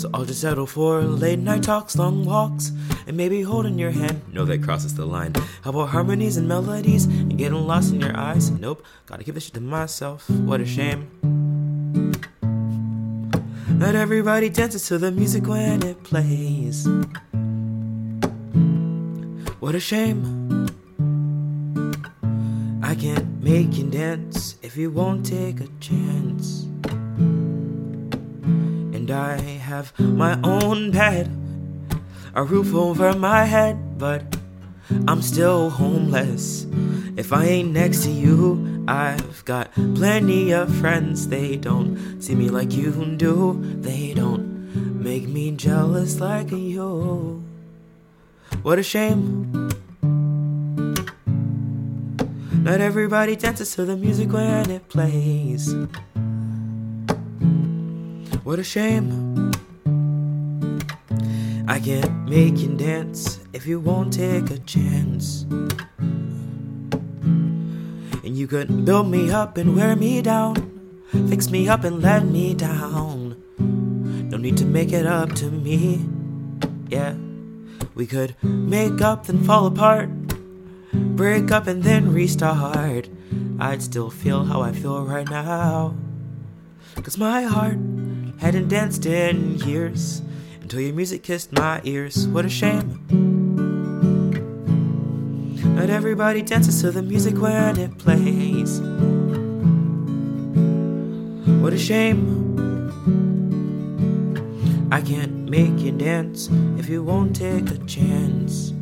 [0.00, 2.70] So I'll just settle for late night talks, long walks,
[3.08, 4.22] and maybe holding your hand.
[4.32, 5.34] No, that crosses the line.
[5.62, 8.52] How about harmonies and melodies and getting lost in your eyes?
[8.52, 10.30] Nope, gotta keep this shit to myself.
[10.30, 11.57] What a shame.
[13.78, 16.88] That everybody dances to the music when it plays.
[19.60, 20.66] What a shame.
[22.82, 26.66] I can't make you dance if you won't take a chance.
[28.96, 31.30] And I have my own bed,
[32.34, 34.37] a roof over my head, but
[35.06, 36.66] I'm still homeless.
[37.16, 41.28] If I ain't next to you, I've got plenty of friends.
[41.28, 47.42] They don't see me like you do, they don't make me jealous like you.
[48.62, 49.52] What a shame.
[52.62, 55.74] Not everybody dances to the music when it plays.
[58.44, 59.52] What a shame.
[61.70, 65.42] I can't make you dance if you won't take a chance.
[68.24, 70.54] And you could build me up and wear me down,
[71.28, 73.36] fix me up and let me down.
[74.30, 76.08] No need to make it up to me.
[76.88, 77.14] Yeah,
[77.94, 80.08] we could make up then fall apart,
[80.92, 83.10] break up and then restart.
[83.60, 85.94] I'd still feel how I feel right now.
[86.94, 87.78] Cause my heart
[88.40, 90.22] hadn't danced in years
[90.68, 92.28] until your music kissed my ears.
[92.28, 93.00] What a shame.
[95.74, 98.78] Not everybody dances to the music when it plays.
[101.62, 102.20] What a shame.
[104.92, 108.72] I can't make you dance if you won't take a chance.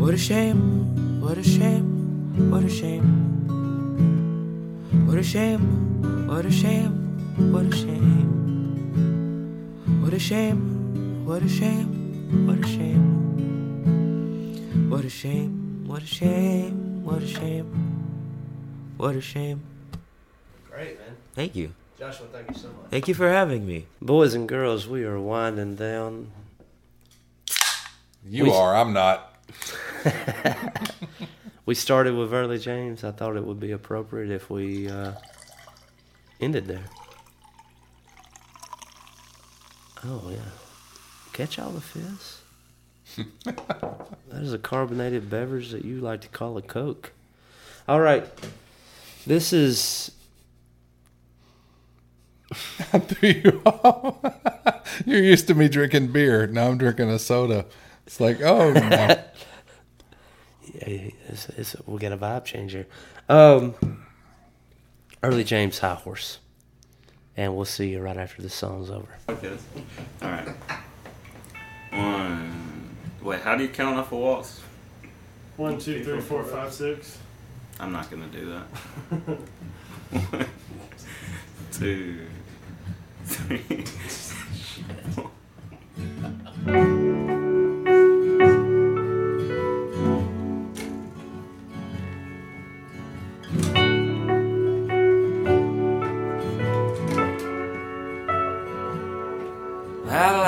[0.00, 3.04] What a shame, what a shame, what a shame.
[5.06, 8.39] What a shame, what a shame, what a shame.
[10.10, 13.06] What a shame, what a shame, what a shame.
[14.90, 17.70] What a shame, what a shame, what a shame.
[18.96, 19.62] What a shame.
[20.68, 21.16] Great, man.
[21.34, 21.74] Thank you.
[21.96, 22.90] Joshua, thank you so much.
[22.90, 23.86] Thank you for having me.
[24.02, 26.32] Boys and girls, we are winding down.
[28.28, 28.74] You We- are.
[28.74, 29.36] I'm not.
[31.66, 33.04] we started with Early James.
[33.04, 35.12] I thought it would be appropriate if we uh,
[36.40, 36.82] ended there.
[40.04, 40.38] Oh, yeah.
[41.32, 42.40] Catch all the fizz?
[43.44, 47.12] that is a carbonated beverage that you like to call a Coke.
[47.88, 48.24] All right.
[49.26, 50.12] This is.
[52.92, 54.16] I threw you off.
[55.06, 56.46] You're used to me drinking beer.
[56.46, 57.66] Now I'm drinking a soda.
[58.06, 59.22] It's like, oh, no.
[60.72, 62.86] Yeah, it's, it's, we'll get a vibe changer.
[63.28, 63.74] Um,
[65.20, 66.38] Early James High Horse.
[67.40, 69.08] And we'll see you right after the song's over.
[69.30, 69.56] Okay.
[70.20, 70.48] All right.
[71.90, 72.90] One.
[73.22, 74.60] Wait, how do you count off a waltz?
[75.56, 77.16] One, two, three, four, five, six.
[77.78, 78.66] I'm not gonna do that.
[80.10, 80.46] One,
[81.72, 82.26] two,
[83.24, 83.84] three.
[85.14, 85.30] four.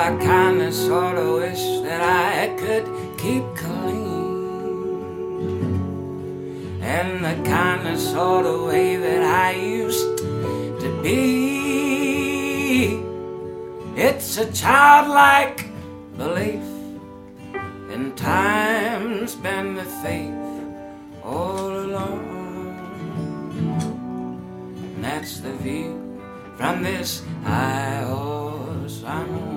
[0.03, 4.51] I kinda sorta wish that I could keep clean.
[6.83, 10.19] And the kinda sorta way that I used
[10.83, 13.01] to be.
[13.95, 15.67] It's a childlike
[16.17, 16.67] belief
[17.95, 20.35] in time's been the thief
[21.25, 22.25] all along.
[24.97, 25.95] And that's the view
[26.57, 29.52] from this high horse I'm on.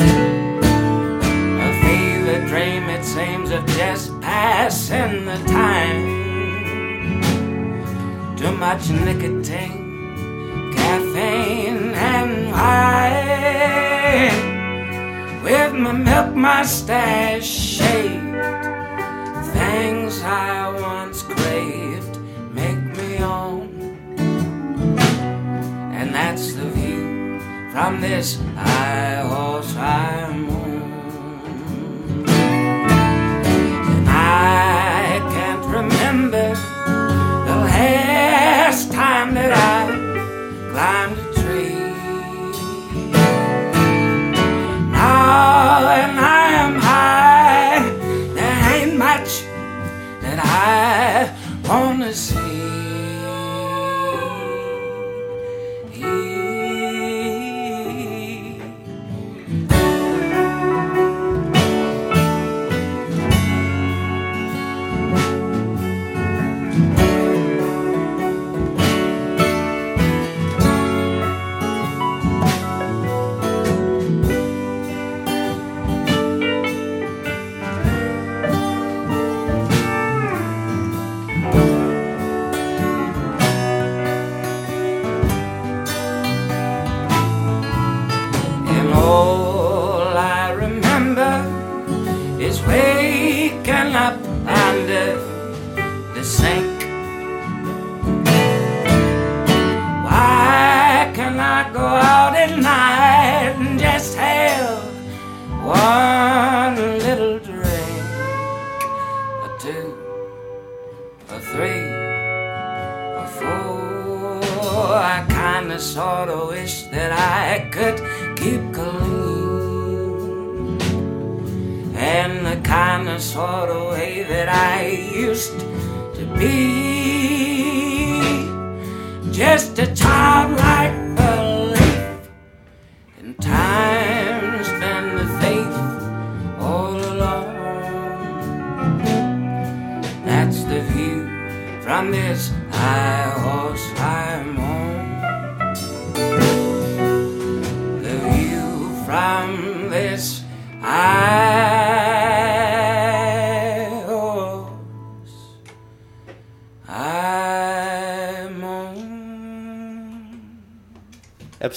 [0.00, 6.20] A fever dream, it seems, of just passing the time.
[8.36, 13.30] Too much nicotine, caffeine, and wine.
[15.42, 18.44] With my milk mustache shaved,
[19.52, 22.18] things I once craved
[22.52, 23.68] make me on.
[25.92, 26.66] And that's the
[27.70, 30.70] from this high horse I'm on.
[33.94, 36.54] And I can't remember
[37.48, 39.86] the last time that I
[40.72, 41.29] climbed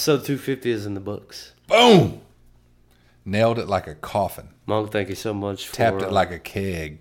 [0.03, 1.53] Episode 250 is in the books.
[1.65, 2.19] Boom!
[3.23, 4.49] Nailed it like a coffin.
[4.65, 6.99] Monk, thank you so much for Tapped it uh, like a keg.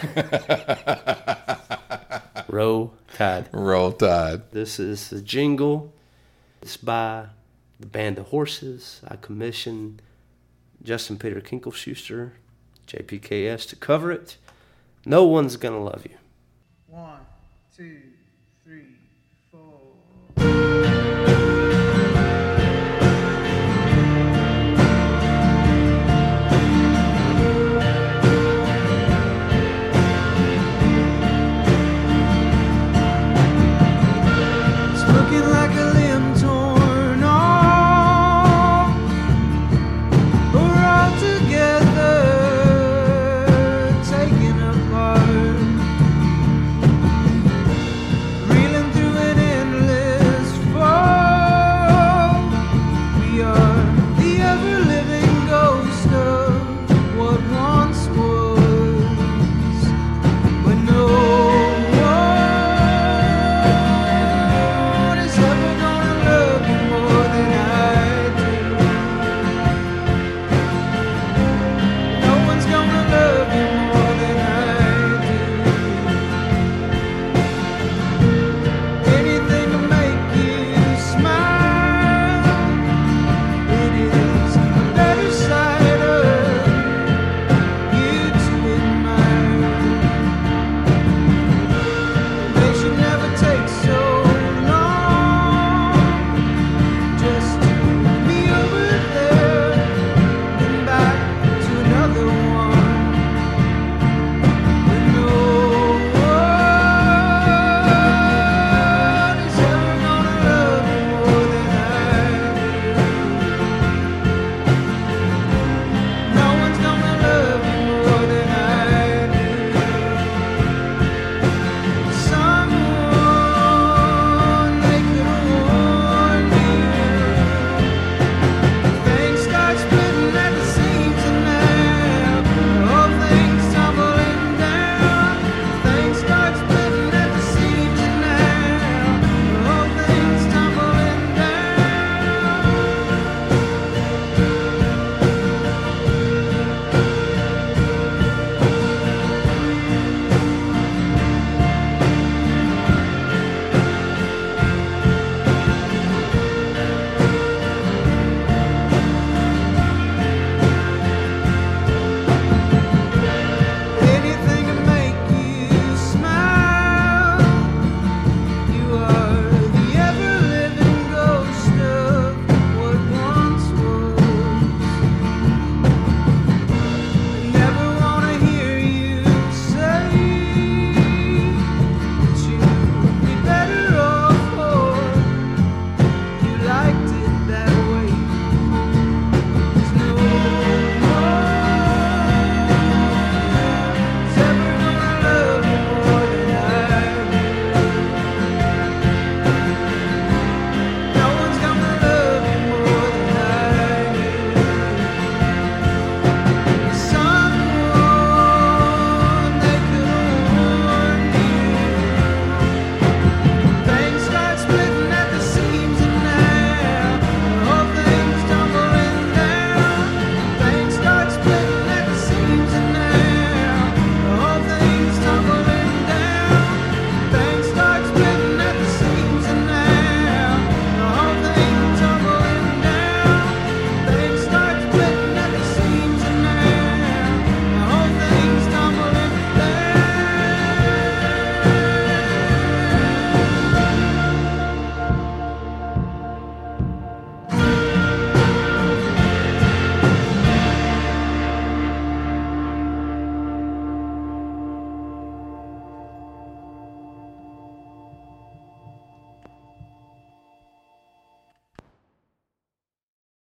[2.48, 3.48] Roll Tide.
[3.50, 4.48] Roll Tide.
[4.52, 5.92] This is the jingle.
[6.62, 7.30] It's by
[7.80, 9.00] the Band of Horses.
[9.08, 10.00] I commissioned
[10.84, 12.30] Justin Peter Kinkelschuster,
[12.86, 14.36] JPKS, to cover it.
[15.04, 16.16] No one's gonna love you.
[16.86, 17.26] One,
[17.76, 18.02] two,